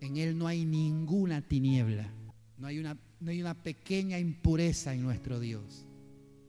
[0.00, 2.12] En Él no hay ninguna tiniebla,
[2.58, 5.86] no hay una, no hay una pequeña impureza en nuestro Dios.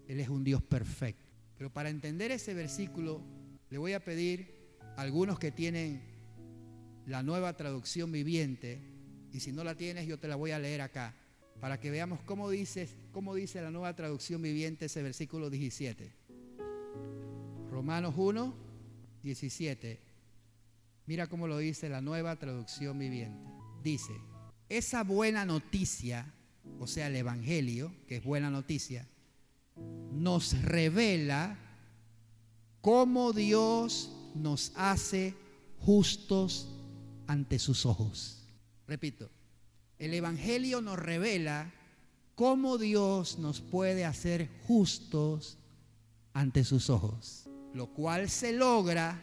[0.08, 1.24] Él es un Dios perfecto.
[1.56, 3.22] Pero para entender ese versículo,
[3.74, 4.54] le voy a pedir
[4.96, 6.04] a algunos que tienen
[7.08, 8.80] la nueva traducción viviente,
[9.32, 11.16] y si no la tienes, yo te la voy a leer acá,
[11.60, 16.14] para que veamos cómo dice, cómo dice la nueva traducción viviente ese versículo 17.
[17.72, 18.54] Romanos 1,
[19.24, 20.00] 17.
[21.08, 23.44] Mira cómo lo dice la nueva traducción viviente.
[23.82, 24.14] Dice,
[24.70, 26.32] esa buena noticia,
[26.78, 29.08] o sea, el Evangelio, que es buena noticia,
[30.12, 31.58] nos revela
[32.84, 35.34] cómo Dios nos hace
[35.80, 36.68] justos
[37.28, 38.44] ante sus ojos.
[38.86, 39.32] Repito,
[39.98, 41.74] el Evangelio nos revela
[42.36, 45.58] cómo Dios nos puede hacer justos
[46.34, 49.18] ante sus ojos, lo cual se logra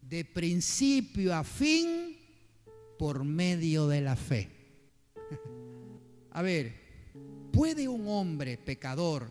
[0.00, 2.16] de principio a fin
[2.98, 4.48] por medio de la fe.
[6.30, 6.72] A ver,
[7.52, 9.30] ¿puede un hombre pecador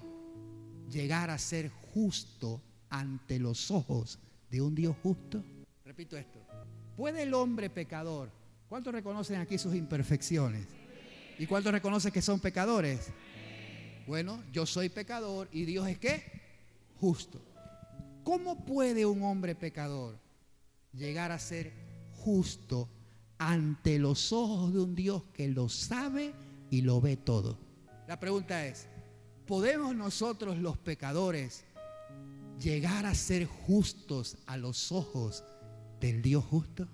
[0.87, 2.61] llegar a ser justo
[2.93, 4.19] ante los ojos
[4.51, 5.43] de un Dios justo?
[5.83, 6.39] Repito esto.
[6.95, 8.29] ¿Puede el hombre pecador?
[8.69, 10.67] ¿Cuántos reconocen aquí sus imperfecciones?
[11.39, 13.11] ¿Y cuántos reconocen que son pecadores?
[14.05, 16.23] Bueno, yo soy pecador y Dios es qué?
[16.99, 17.41] Justo.
[18.23, 20.19] ¿Cómo puede un hombre pecador
[20.93, 21.73] llegar a ser
[22.17, 22.89] justo
[23.39, 26.31] ante los ojos de un Dios que lo sabe
[26.69, 27.57] y lo ve todo?
[28.07, 28.87] La pregunta es,
[29.47, 31.65] ¿podemos nosotros los pecadores
[32.63, 35.43] llegar a ser justos a los ojos
[35.99, 36.87] del Dios justo?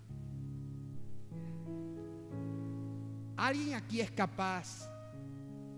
[3.37, 4.89] ¿Alguien aquí es capaz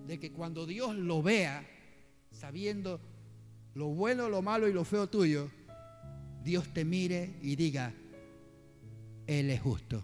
[0.08, 1.68] de que cuando Dios lo vea,
[2.32, 3.00] sabiendo
[3.76, 5.52] lo bueno, lo malo y lo feo tuyo,
[6.44, 7.94] Dios te mire y diga,
[9.28, 10.04] Él es justo?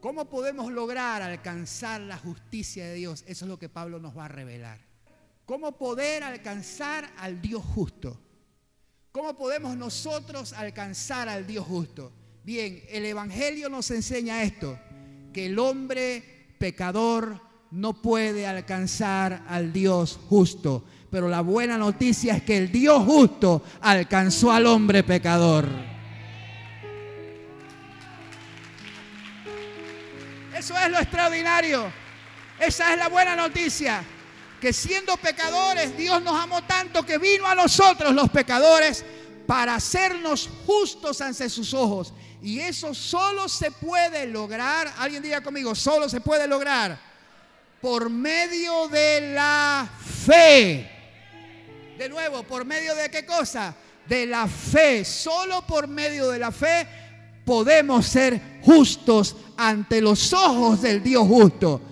[0.00, 3.24] ¿Cómo podemos lograr alcanzar la justicia de Dios?
[3.26, 4.78] Eso es lo que Pablo nos va a revelar.
[5.44, 8.20] ¿Cómo poder alcanzar al Dios justo?
[9.14, 12.10] ¿Cómo podemos nosotros alcanzar al Dios justo?
[12.42, 14.76] Bien, el Evangelio nos enseña esto,
[15.32, 20.84] que el hombre pecador no puede alcanzar al Dios justo.
[21.12, 25.68] Pero la buena noticia es que el Dios justo alcanzó al hombre pecador.
[30.58, 31.84] Eso es lo extraordinario.
[32.58, 34.02] Esa es la buena noticia.
[34.64, 39.04] Que siendo pecadores, Dios nos amó tanto que vino a nosotros los pecadores
[39.46, 42.14] para hacernos justos ante sus ojos.
[42.40, 46.98] Y eso solo se puede lograr, alguien diga conmigo, solo se puede lograr
[47.82, 49.86] por medio de la
[50.26, 50.90] fe.
[51.98, 53.76] De nuevo, ¿por medio de qué cosa?
[54.08, 55.04] De la fe.
[55.04, 56.88] Solo por medio de la fe
[57.44, 61.82] podemos ser justos ante los ojos del Dios justo.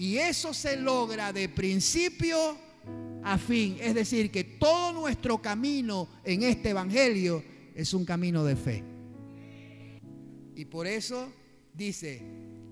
[0.00, 2.56] Y eso se logra de principio
[3.22, 3.76] a fin.
[3.78, 7.44] Es decir, que todo nuestro camino en este Evangelio
[7.74, 8.82] es un camino de fe.
[10.56, 11.30] Y por eso
[11.74, 12.22] dice,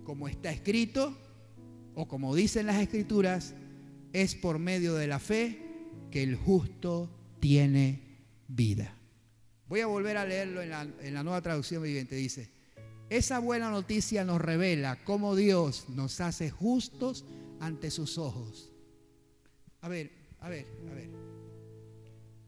[0.05, 1.19] como está escrito,
[1.95, 3.55] o como dicen las escrituras,
[4.15, 5.59] es por medio de la fe
[6.11, 7.11] que el justo
[7.41, 8.01] tiene
[8.49, 8.97] vida.
[9.69, 12.17] Voy a volver a leerlo en la, nueva traducción viviente.
[12.17, 12.49] Dice,
[13.11, 17.25] esa buena noticia nos revela cómo Dios nos hace justos
[17.61, 18.71] ante sus ojos.
[19.81, 21.11] A ver, a ver, a ver.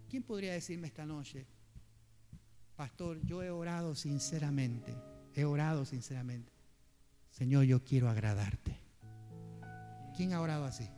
[0.08, 1.46] ¿Quién podría decirme esta noche,
[2.76, 4.94] pastor, yo he orado sinceramente,
[5.34, 6.52] he orado sinceramente.
[7.30, 8.76] Señor, yo quiero agradarte.
[10.16, 10.88] ¿Quién ha orado así?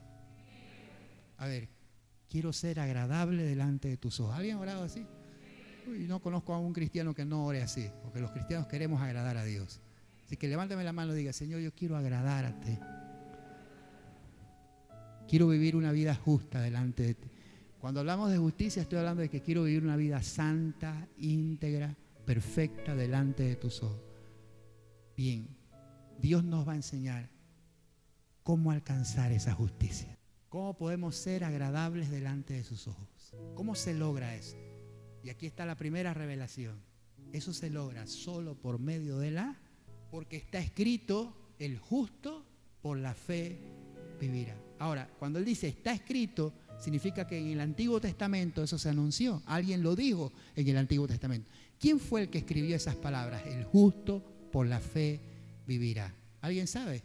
[1.37, 1.69] A ver,
[2.29, 4.35] quiero ser agradable delante de tus ojos.
[4.35, 5.07] ¿Alguien ha orado así?
[5.87, 9.37] Uy, no conozco a un cristiano que no ore así, porque los cristianos queremos agradar
[9.37, 9.81] a Dios.
[10.25, 12.79] Así que levántame la mano y diga, Señor, yo quiero agradarte.
[15.29, 17.29] Quiero vivir una vida justa delante de ti.
[17.81, 22.95] Cuando hablamos de justicia, estoy hablando de que quiero vivir una vida santa, íntegra, perfecta
[22.95, 24.01] delante de tus ojos.
[25.17, 25.49] Bien,
[26.21, 27.29] Dios nos va a enseñar
[28.43, 30.17] cómo alcanzar esa justicia.
[30.49, 33.35] ¿Cómo podemos ser agradables delante de sus ojos?
[33.55, 34.57] ¿Cómo se logra eso?
[35.23, 36.81] Y aquí está la primera revelación.
[37.33, 39.59] Eso se logra solo por medio de la,
[40.11, 42.45] porque está escrito, el justo
[42.83, 43.59] por la fe
[44.21, 44.57] vivirá.
[44.79, 49.43] Ahora, cuando él dice está escrito, significa que en el Antiguo Testamento eso se anunció.
[49.47, 51.51] Alguien lo dijo en el Antiguo Testamento.
[51.79, 53.47] ¿Quién fue el que escribió esas palabras?
[53.47, 55.21] El justo por la fe
[55.67, 56.15] vivirá.
[56.41, 57.03] ¿Alguien sabe?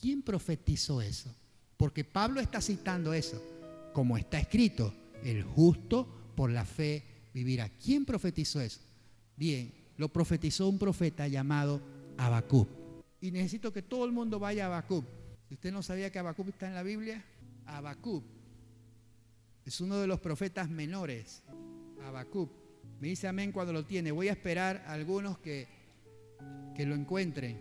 [0.00, 1.34] ¿Quién profetizó eso?
[1.76, 3.42] Porque Pablo está citando eso.
[3.92, 7.02] Como está escrito, el justo por la fe
[7.34, 7.68] vivirá.
[7.68, 8.80] ¿Quién profetizó eso?
[9.36, 11.82] Bien, lo profetizó un profeta llamado
[12.16, 12.66] Abacub.
[13.20, 15.04] Y necesito que todo el mundo vaya a Abacub.
[15.46, 17.22] Si usted no sabía que Abacub está en la Biblia,
[17.66, 18.24] Abacub
[19.66, 21.42] es uno de los profetas menores.
[22.06, 22.48] Abacub.
[23.02, 24.10] Me dice amén cuando lo tiene.
[24.10, 25.68] Voy a esperar a algunos que,
[26.74, 27.60] que lo encuentren.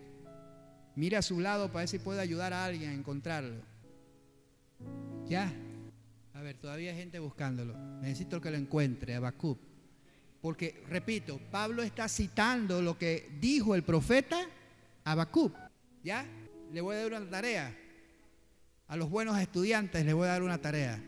[0.95, 3.61] Mira a su lado para ver si puede ayudar a alguien a encontrarlo.
[5.27, 5.53] ¿Ya?
[6.39, 7.75] A ver, todavía hay gente buscándolo.
[7.99, 9.59] Necesito que lo encuentre, Abacub.
[10.39, 14.47] Porque, repito, Pablo está citando lo que dijo el profeta
[15.03, 15.51] Abacub.
[16.01, 16.25] ¿Ya?
[16.71, 17.77] Le voy a dar una tarea.
[18.87, 21.03] A los buenos estudiantes les voy a dar una tarea.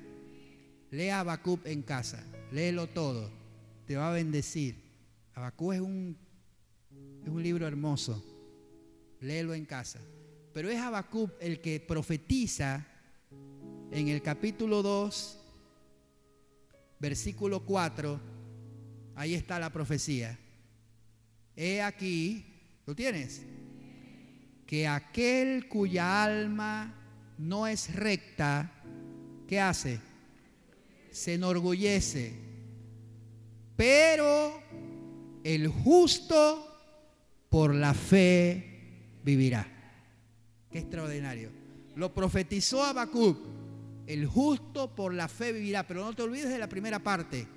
[0.89, 2.21] Lea Abacub en casa.
[2.51, 3.31] Léelo todo.
[3.87, 4.83] Te va a bendecir.
[5.33, 6.17] Abacub es un,
[7.23, 8.21] es un libro hermoso.
[9.21, 10.01] Léelo en casa.
[10.53, 12.85] Pero es Abacub el que profetiza
[13.91, 15.37] en el capítulo 2,
[16.99, 18.19] versículo 4,
[19.15, 20.39] ahí está la profecía.
[21.55, 22.45] He aquí,
[22.85, 23.41] ¿lo tienes?
[24.65, 26.93] Que aquel cuya alma
[27.37, 28.71] no es recta,
[29.45, 29.99] ¿qué hace?
[31.11, 32.33] Se enorgullece.
[33.75, 34.63] Pero
[35.43, 36.67] el justo
[37.49, 39.67] por la fe vivirá.
[40.71, 41.49] Qué extraordinario.
[41.95, 43.60] Lo profetizó Habacuc
[44.07, 47.47] el justo por la fe vivirá, pero no te olvides de la primera parte.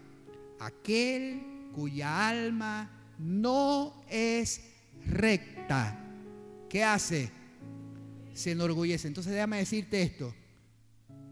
[0.61, 4.61] Aquel cuya alma no es
[5.07, 5.99] recta,
[6.69, 7.31] ¿qué hace?
[8.33, 9.09] Se enorgullece.
[9.09, 10.35] Entonces déjame decirte esto.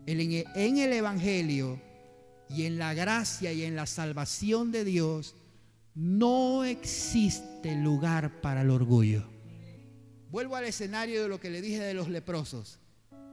[0.06, 1.80] En el Evangelio
[2.48, 5.36] y en la gracia y en la salvación de Dios
[5.94, 9.30] no existe lugar para el orgullo.
[10.30, 12.80] Vuelvo al escenario de lo que le dije de los leprosos.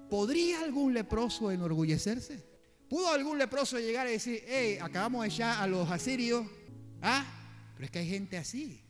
[0.09, 2.43] ¿Podría algún leproso enorgullecerse?
[2.89, 6.45] ¿Pudo algún leproso llegar y decir, hey, acabamos de echar a los asirios?
[7.01, 7.23] Ah,
[7.75, 8.81] pero es que hay gente así.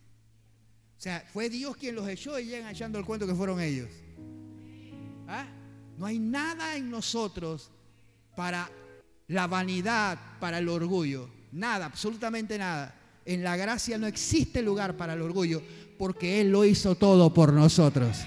[0.97, 3.89] O sea, fue Dios quien los echó y llegan echando el cuento que fueron ellos.
[5.27, 5.45] ¿Ah?
[5.97, 7.69] No hay nada en nosotros
[8.35, 8.71] para
[9.27, 11.29] la vanidad, para el orgullo.
[11.51, 12.95] Nada, absolutamente nada.
[13.25, 15.61] En la gracia no existe lugar para el orgullo
[15.97, 18.17] porque Él lo hizo todo por nosotros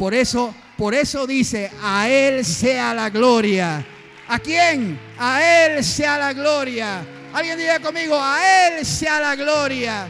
[0.00, 3.86] Por eso, por eso dice, a Él sea la gloria.
[4.28, 4.98] ¿A quién?
[5.18, 7.06] A Él sea la gloria.
[7.34, 10.08] Alguien diga conmigo, a Él sea la gloria.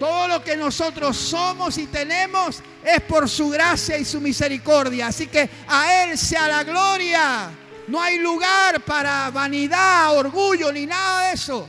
[0.00, 5.06] Todo lo que nosotros somos y tenemos es por su gracia y su misericordia.
[5.06, 7.50] Así que a Él sea la gloria.
[7.86, 11.68] No hay lugar para vanidad, orgullo ni nada de eso.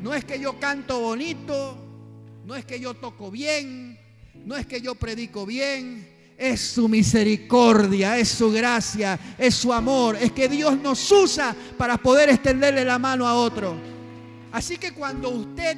[0.00, 1.76] No es que yo canto bonito,
[2.44, 3.97] no es que yo toco bien,
[4.48, 6.08] no es que yo predico bien,
[6.38, 11.98] es su misericordia, es su gracia, es su amor, es que Dios nos usa para
[11.98, 13.76] poder extenderle la mano a otro.
[14.50, 15.76] Así que cuando usted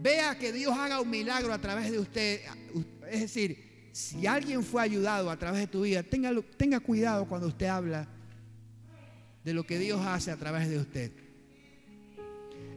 [0.00, 2.40] vea que Dios haga un milagro a través de usted,
[3.10, 7.48] es decir, si alguien fue ayudado a través de tu vida, tenga, tenga cuidado cuando
[7.48, 8.08] usted habla
[9.44, 11.12] de lo que Dios hace a través de usted.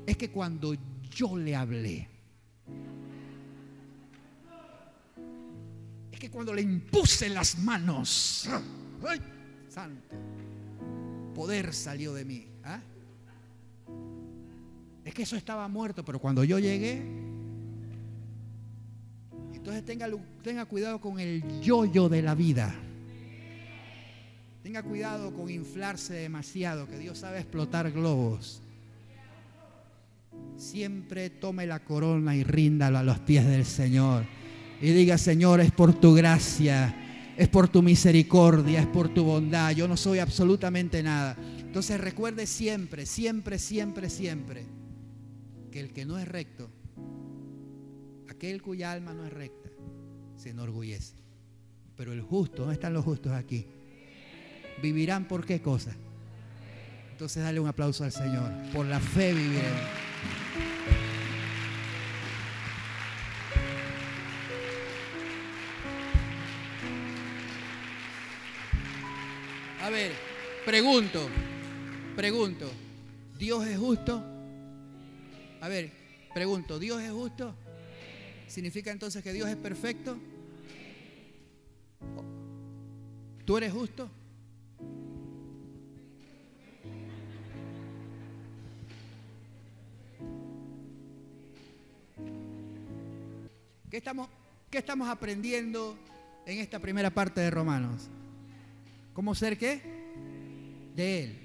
[0.05, 0.75] Es que cuando
[1.09, 2.09] yo le hablé,
[6.21, 8.47] que cuando le impuse las manos.
[11.33, 12.45] Poder salió de mí.
[12.63, 12.79] ¿ah?
[15.03, 17.01] Es que eso estaba muerto, pero cuando yo llegué,
[19.51, 20.07] entonces tenga,
[20.43, 22.71] tenga cuidado con el yoyo de la vida.
[24.61, 28.61] Tenga cuidado con inflarse demasiado, que Dios sabe explotar globos.
[30.55, 34.40] Siempre tome la corona y ríndalo a los pies del Señor
[34.81, 39.71] y diga, Señor, es por tu gracia, es por tu misericordia, es por tu bondad.
[39.71, 41.37] Yo no soy absolutamente nada.
[41.59, 44.65] Entonces recuerde siempre, siempre, siempre, siempre,
[45.71, 46.69] que el que no es recto,
[48.27, 49.69] aquel cuya alma no es recta,
[50.35, 51.13] se enorgullece.
[51.95, 53.67] Pero el justo, ¿dónde están los justos aquí?
[54.81, 55.95] ¿Vivirán por qué cosa?
[57.11, 58.51] Entonces dale un aplauso al Señor.
[58.73, 59.81] Por la fe viviremos.
[70.71, 71.27] Pregunto,
[72.15, 72.65] pregunto,
[73.37, 74.23] ¿Dios es justo?
[75.59, 75.91] A ver,
[76.33, 77.53] pregunto, ¿Dios es justo?
[78.47, 80.17] ¿Significa entonces que Dios es perfecto?
[83.43, 84.09] ¿Tú eres justo?
[93.89, 94.29] ¿Qué estamos,
[94.69, 95.97] ¿Qué estamos aprendiendo
[96.45, 98.07] en esta primera parte de Romanos?
[99.13, 100.00] ¿Cómo ser qué?
[100.95, 101.37] De Él.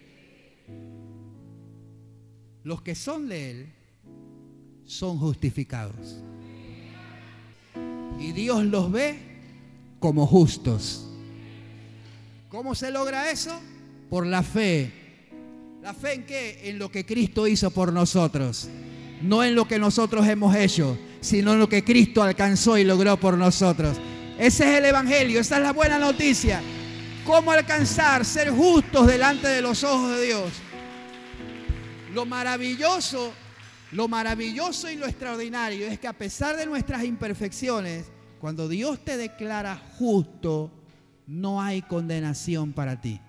[2.64, 3.72] Los que son de Él
[4.84, 6.16] son justificados.
[8.18, 9.18] Y Dios los ve
[10.00, 11.08] como justos.
[12.48, 13.52] ¿Cómo se logra eso?
[14.10, 14.90] Por la fe.
[15.82, 16.68] ¿La fe en qué?
[16.68, 18.68] En lo que Cristo hizo por nosotros.
[19.22, 23.16] No en lo que nosotros hemos hecho, sino en lo que Cristo alcanzó y logró
[23.16, 23.96] por nosotros.
[24.38, 26.60] Ese es el Evangelio, esa es la buena noticia
[27.26, 30.52] cómo alcanzar ser justos delante de los ojos de Dios.
[32.14, 33.32] Lo maravilloso,
[33.92, 38.06] lo maravilloso y lo extraordinario es que a pesar de nuestras imperfecciones,
[38.40, 40.70] cuando Dios te declara justo,
[41.26, 43.20] no hay condenación para ti.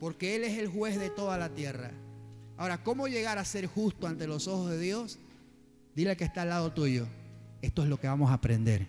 [0.00, 1.90] Porque Él es el juez de toda la tierra.
[2.56, 5.18] Ahora, ¿cómo llegar a ser justo ante los ojos de Dios?
[5.94, 7.06] Dile que está al lado tuyo.
[7.60, 8.86] Esto es lo que vamos a aprender.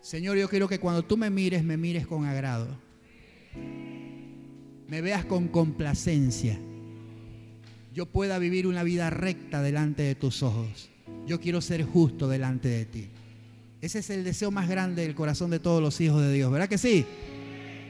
[0.00, 2.68] Señor, yo quiero que cuando tú me mires, me mires con agrado.
[4.88, 6.58] Me veas con complacencia.
[7.92, 10.90] Yo pueda vivir una vida recta delante de tus ojos.
[11.26, 13.08] Yo quiero ser justo delante de ti.
[13.80, 16.68] Ese es el deseo más grande del corazón de todos los hijos de Dios, ¿verdad
[16.68, 17.06] que sí?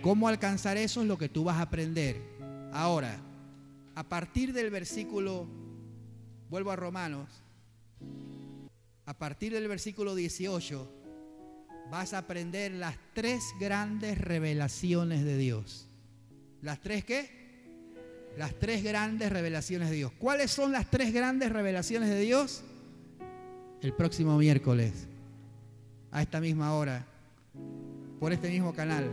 [0.02, 2.20] ¿Cómo alcanzar eso es lo que tú vas a aprender?
[2.72, 3.20] Ahora,
[3.94, 5.46] a partir del versículo,
[6.48, 7.28] vuelvo a Romanos,
[9.04, 10.99] a partir del versículo 18,
[11.90, 15.88] vas a aprender las tres grandes revelaciones de Dios.
[16.62, 17.40] ¿Las tres qué?
[18.38, 20.12] Las tres grandes revelaciones de Dios.
[20.18, 22.62] ¿Cuáles son las tres grandes revelaciones de Dios?
[23.82, 25.08] El próximo miércoles,
[26.12, 27.06] a esta misma hora,
[28.20, 29.10] por este mismo canal,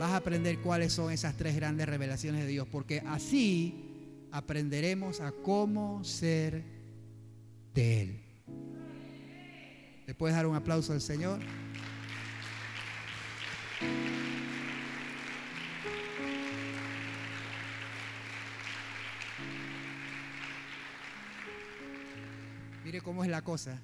[0.00, 5.30] vas a aprender cuáles son esas tres grandes revelaciones de Dios, porque así aprenderemos a
[5.30, 6.64] cómo ser
[7.74, 8.20] de Él.
[10.06, 11.38] ¿Le puedes dar un aplauso al Señor?
[22.84, 23.80] Mire cómo es la cosa.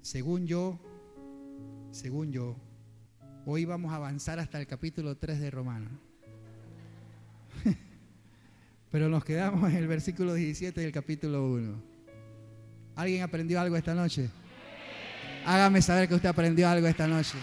[0.00, 0.78] Según yo,
[1.90, 2.56] según yo,
[3.44, 5.90] hoy vamos a avanzar hasta el capítulo 3 de Romano.
[8.90, 11.82] Pero nos quedamos en el versículo 17 del capítulo 1.
[12.96, 14.30] ¿Alguien aprendió algo esta noche?
[15.44, 17.38] Hágame saber que usted aprendió algo esta noche.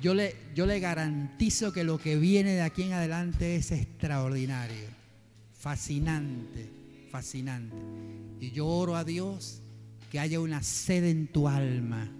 [0.00, 4.88] Yo le, yo le garantizo que lo que viene de aquí en adelante es extraordinario,
[5.52, 6.70] fascinante,
[7.10, 7.76] fascinante.
[8.40, 9.60] Y yo oro a Dios
[10.10, 12.10] que haya una sed en tu alma,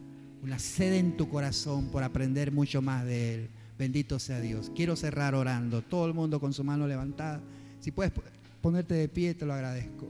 [0.43, 3.51] una sed en tu corazón por aprender mucho más de Él.
[3.79, 4.71] Bendito sea Dios.
[4.77, 5.81] Quiero cerrar orando.
[5.81, 7.41] Todo el mundo con su mano levantada.
[7.81, 8.13] Si puedes
[8.61, 10.07] ponerte de pie, te lo agradezco.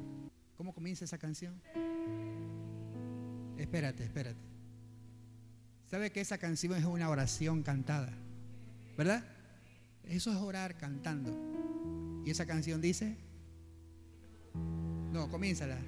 [0.56, 1.54] ¿Cómo comienza esa canción?
[3.56, 4.49] Espérate, espérate.
[5.90, 8.12] ¿Sabe que esa canción es una oración cantada?
[8.96, 9.24] ¿Verdad?
[10.04, 11.36] Eso es orar cantando.
[12.24, 13.16] ¿Y esa canción dice?
[15.12, 15.78] No, comiénzala.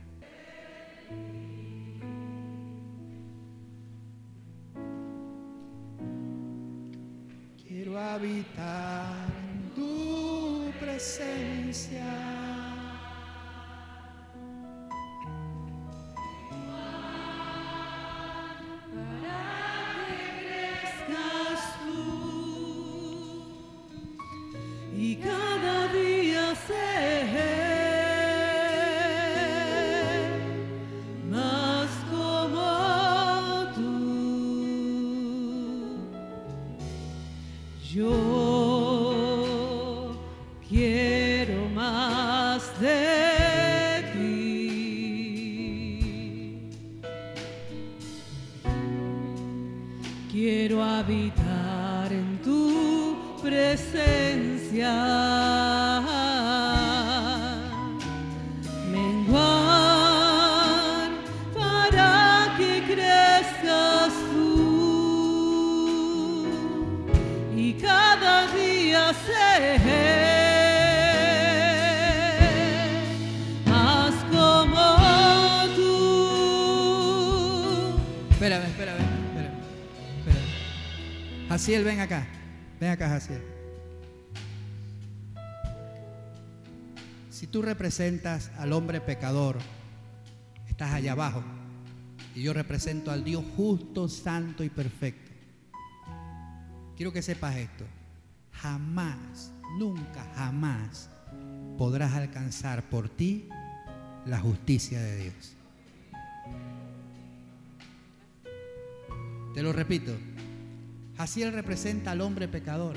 [7.65, 12.42] Quiero habitar en tu presencia.
[81.63, 82.27] Jaciel, ven acá.
[82.81, 83.41] Ven acá, Jaciel.
[87.31, 89.59] Si tú representas al hombre pecador,
[90.69, 91.45] estás allá abajo.
[92.35, 95.31] Y yo represento al Dios justo, santo y perfecto.
[96.97, 97.85] Quiero que sepas esto.
[98.55, 101.11] Jamás, nunca, jamás
[101.79, 103.49] podrás alcanzar por ti
[104.27, 105.55] la justicia de Dios.
[109.55, 110.13] Te lo repito,
[111.23, 112.97] Así Él representa al hombre pecador,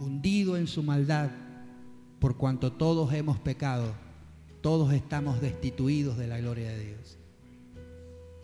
[0.00, 1.30] hundido en su maldad,
[2.18, 3.94] por cuanto todos hemos pecado,
[4.60, 7.18] todos estamos destituidos de la gloria de Dios.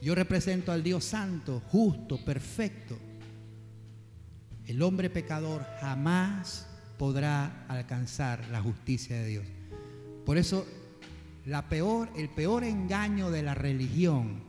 [0.01, 2.97] Yo represento al Dios santo, justo, perfecto.
[4.65, 6.66] El hombre pecador jamás
[6.97, 9.47] podrá alcanzar la justicia de Dios.
[10.24, 10.66] Por eso,
[11.45, 14.48] la peor, el peor engaño de la religión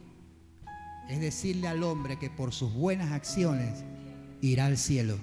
[1.10, 3.84] es decirle al hombre que por sus buenas acciones
[4.42, 5.18] irá al cielo.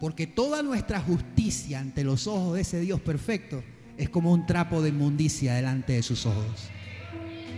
[0.00, 3.64] Porque toda nuestra justicia ante los ojos de ese Dios perfecto
[3.96, 6.70] es como un trapo de inmundicia delante de sus ojos.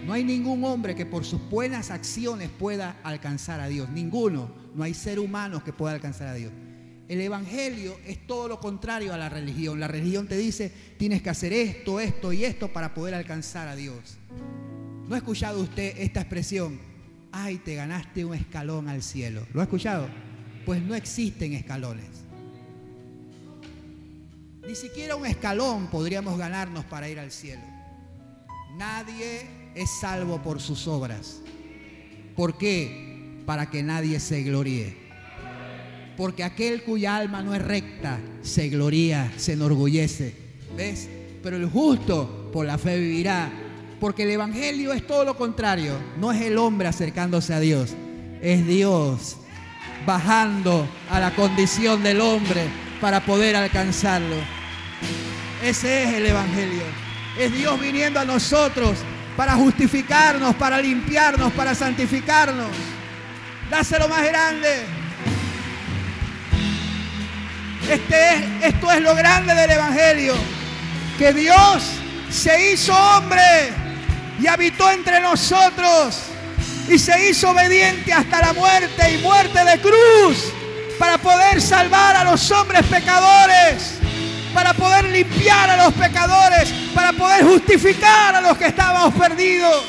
[0.06, 3.90] No hay ningún hombre que por sus buenas acciones pueda alcanzar a Dios.
[3.90, 4.50] Ninguno.
[4.74, 6.52] No hay ser humano que pueda alcanzar a Dios.
[7.08, 9.78] El Evangelio es todo lo contrario a la religión.
[9.78, 13.76] La religión te dice, tienes que hacer esto, esto y esto para poder alcanzar a
[13.76, 14.16] Dios.
[15.10, 16.78] ¿No ha escuchado usted esta expresión?
[17.32, 19.44] Ay, te ganaste un escalón al cielo.
[19.52, 20.06] ¿Lo ha escuchado?
[20.64, 22.06] Pues no existen escalones.
[24.64, 27.62] Ni siquiera un escalón podríamos ganarnos para ir al cielo.
[28.76, 31.40] Nadie es salvo por sus obras.
[32.36, 33.42] ¿Por qué?
[33.46, 34.96] Para que nadie se gloríe.
[36.16, 40.36] Porque aquel cuya alma no es recta se gloría, se enorgullece.
[40.76, 41.08] ¿Ves?
[41.42, 43.59] Pero el justo por la fe vivirá.
[44.00, 45.92] Porque el Evangelio es todo lo contrario.
[46.18, 47.94] No es el hombre acercándose a Dios.
[48.40, 49.36] Es Dios
[50.06, 52.66] bajando a la condición del hombre
[53.00, 54.36] para poder alcanzarlo.
[55.62, 56.82] Ese es el Evangelio.
[57.38, 58.96] Es Dios viniendo a nosotros
[59.36, 62.68] para justificarnos, para limpiarnos, para santificarnos.
[63.70, 64.84] Dáselo más grande.
[67.90, 70.34] Este es, esto es lo grande del Evangelio.
[71.18, 71.84] Que Dios
[72.30, 73.89] se hizo hombre
[74.40, 76.16] y habitó entre nosotros
[76.88, 80.52] y se hizo obediente hasta la muerte y muerte de cruz
[80.98, 83.94] para poder salvar a los hombres pecadores,
[84.52, 89.84] para poder limpiar a los pecadores, para poder justificar a los que estábamos perdidos.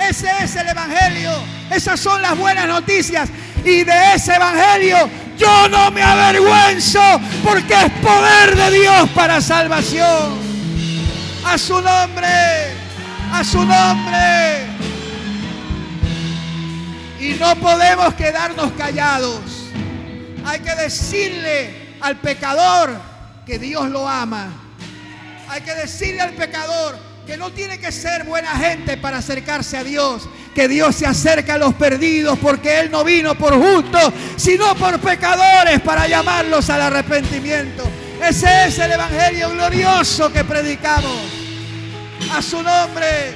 [0.00, 1.32] Ese es el Evangelio.
[1.70, 3.28] Esas son las buenas noticias.
[3.64, 7.00] Y de ese Evangelio yo no me avergüenzo
[7.44, 10.40] porque es poder de Dios para salvación.
[11.44, 12.81] A su nombre,
[13.32, 14.66] a su nombre.
[17.18, 19.40] Y no podemos quedarnos callados.
[20.44, 22.90] Hay que decirle al pecador
[23.46, 24.52] que Dios lo ama.
[25.48, 26.96] Hay que decirle al pecador
[27.26, 31.54] que no tiene que ser buena gente para acercarse a Dios, que Dios se acerca
[31.54, 36.82] a los perdidos porque Él no vino por justos, sino por pecadores para llamarlos al
[36.82, 37.84] arrepentimiento.
[38.20, 41.41] Ese es el Evangelio glorioso que predicamos.
[42.30, 43.34] A su nombre.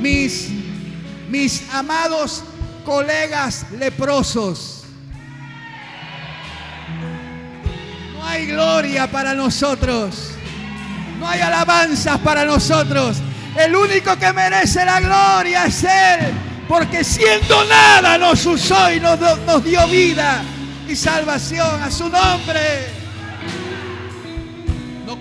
[0.00, 0.48] Mis,
[1.28, 2.42] mis amados
[2.84, 4.82] colegas leprosos,
[8.14, 10.32] no hay gloria para nosotros,
[11.20, 13.18] no hay alabanzas para nosotros.
[13.56, 16.32] El único que merece la gloria es Él,
[16.68, 20.42] porque siendo nada nos usó y nos, nos dio vida
[20.88, 23.01] y salvación a su nombre.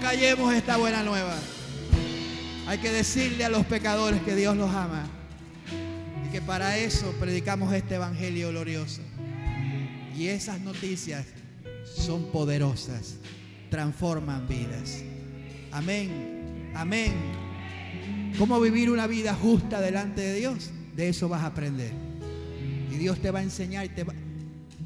[0.02, 1.38] Callemos esta buena nueva.
[2.66, 5.08] Hay que decirle a los pecadores que Dios los ama
[6.26, 9.02] y que para eso predicamos este evangelio glorioso.
[10.18, 11.28] Y esas noticias
[11.86, 13.18] son poderosas,
[13.70, 15.04] transforman vidas.
[15.72, 17.14] Amén, amén.
[18.40, 20.72] ¿Cómo vivir una vida justa delante de Dios?
[20.96, 21.92] De eso vas a aprender.
[22.92, 24.04] Y Dios te va a enseñar y te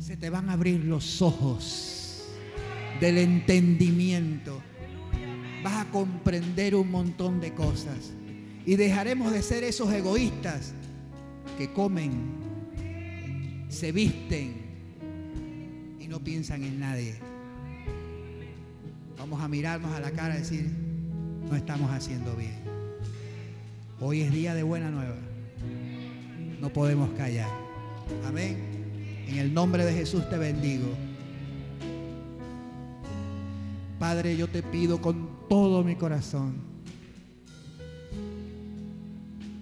[0.02, 2.26] se te van a abrir los ojos
[3.00, 4.62] del entendimiento
[5.66, 8.14] vas a comprender un montón de cosas.
[8.68, 10.74] Y dejaremos de ser esos egoístas
[11.58, 12.12] que comen,
[13.70, 14.58] se visten
[16.00, 17.16] y no piensan en nadie.
[19.18, 20.70] Vamos a mirarnos a la cara y decir,
[21.50, 22.62] no estamos haciendo bien.
[24.00, 25.18] Hoy es día de buena nueva.
[26.62, 27.50] No podemos callar.
[28.28, 29.26] Amén.
[29.28, 30.90] En el nombre de Jesús te bendigo.
[33.98, 36.56] Padre, yo te pido con todo mi corazón.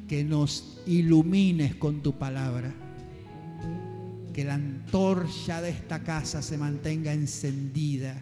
[0.07, 2.73] Que nos ilumines con tu palabra.
[4.34, 8.22] Que la antorcha de esta casa se mantenga encendida.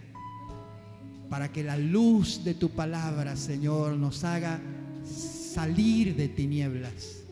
[1.29, 4.59] Para que la luz de tu palabra, Señor, nos haga
[5.05, 7.23] salir de tinieblas,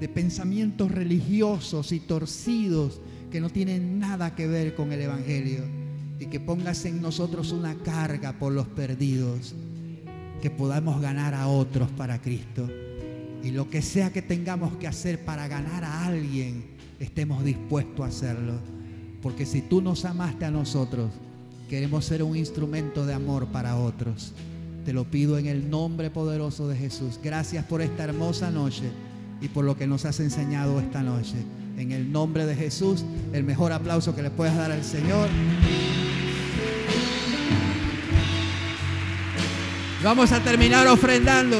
[0.00, 5.83] de pensamientos religiosos y torcidos que no tienen nada que ver con el Evangelio
[6.24, 9.54] y que pongas en nosotros una carga por los perdidos,
[10.40, 12.66] que podamos ganar a otros para Cristo.
[13.42, 16.64] Y lo que sea que tengamos que hacer para ganar a alguien,
[16.98, 18.54] estemos dispuestos a hacerlo.
[19.20, 21.10] Porque si tú nos amaste a nosotros,
[21.68, 24.32] queremos ser un instrumento de amor para otros.
[24.86, 27.20] Te lo pido en el nombre poderoso de Jesús.
[27.22, 28.84] Gracias por esta hermosa noche
[29.42, 31.36] y por lo que nos has enseñado esta noche.
[31.76, 35.28] En el nombre de Jesús, el mejor aplauso que le puedas dar al Señor.
[40.04, 41.56] Vamos a terminar ofrendando.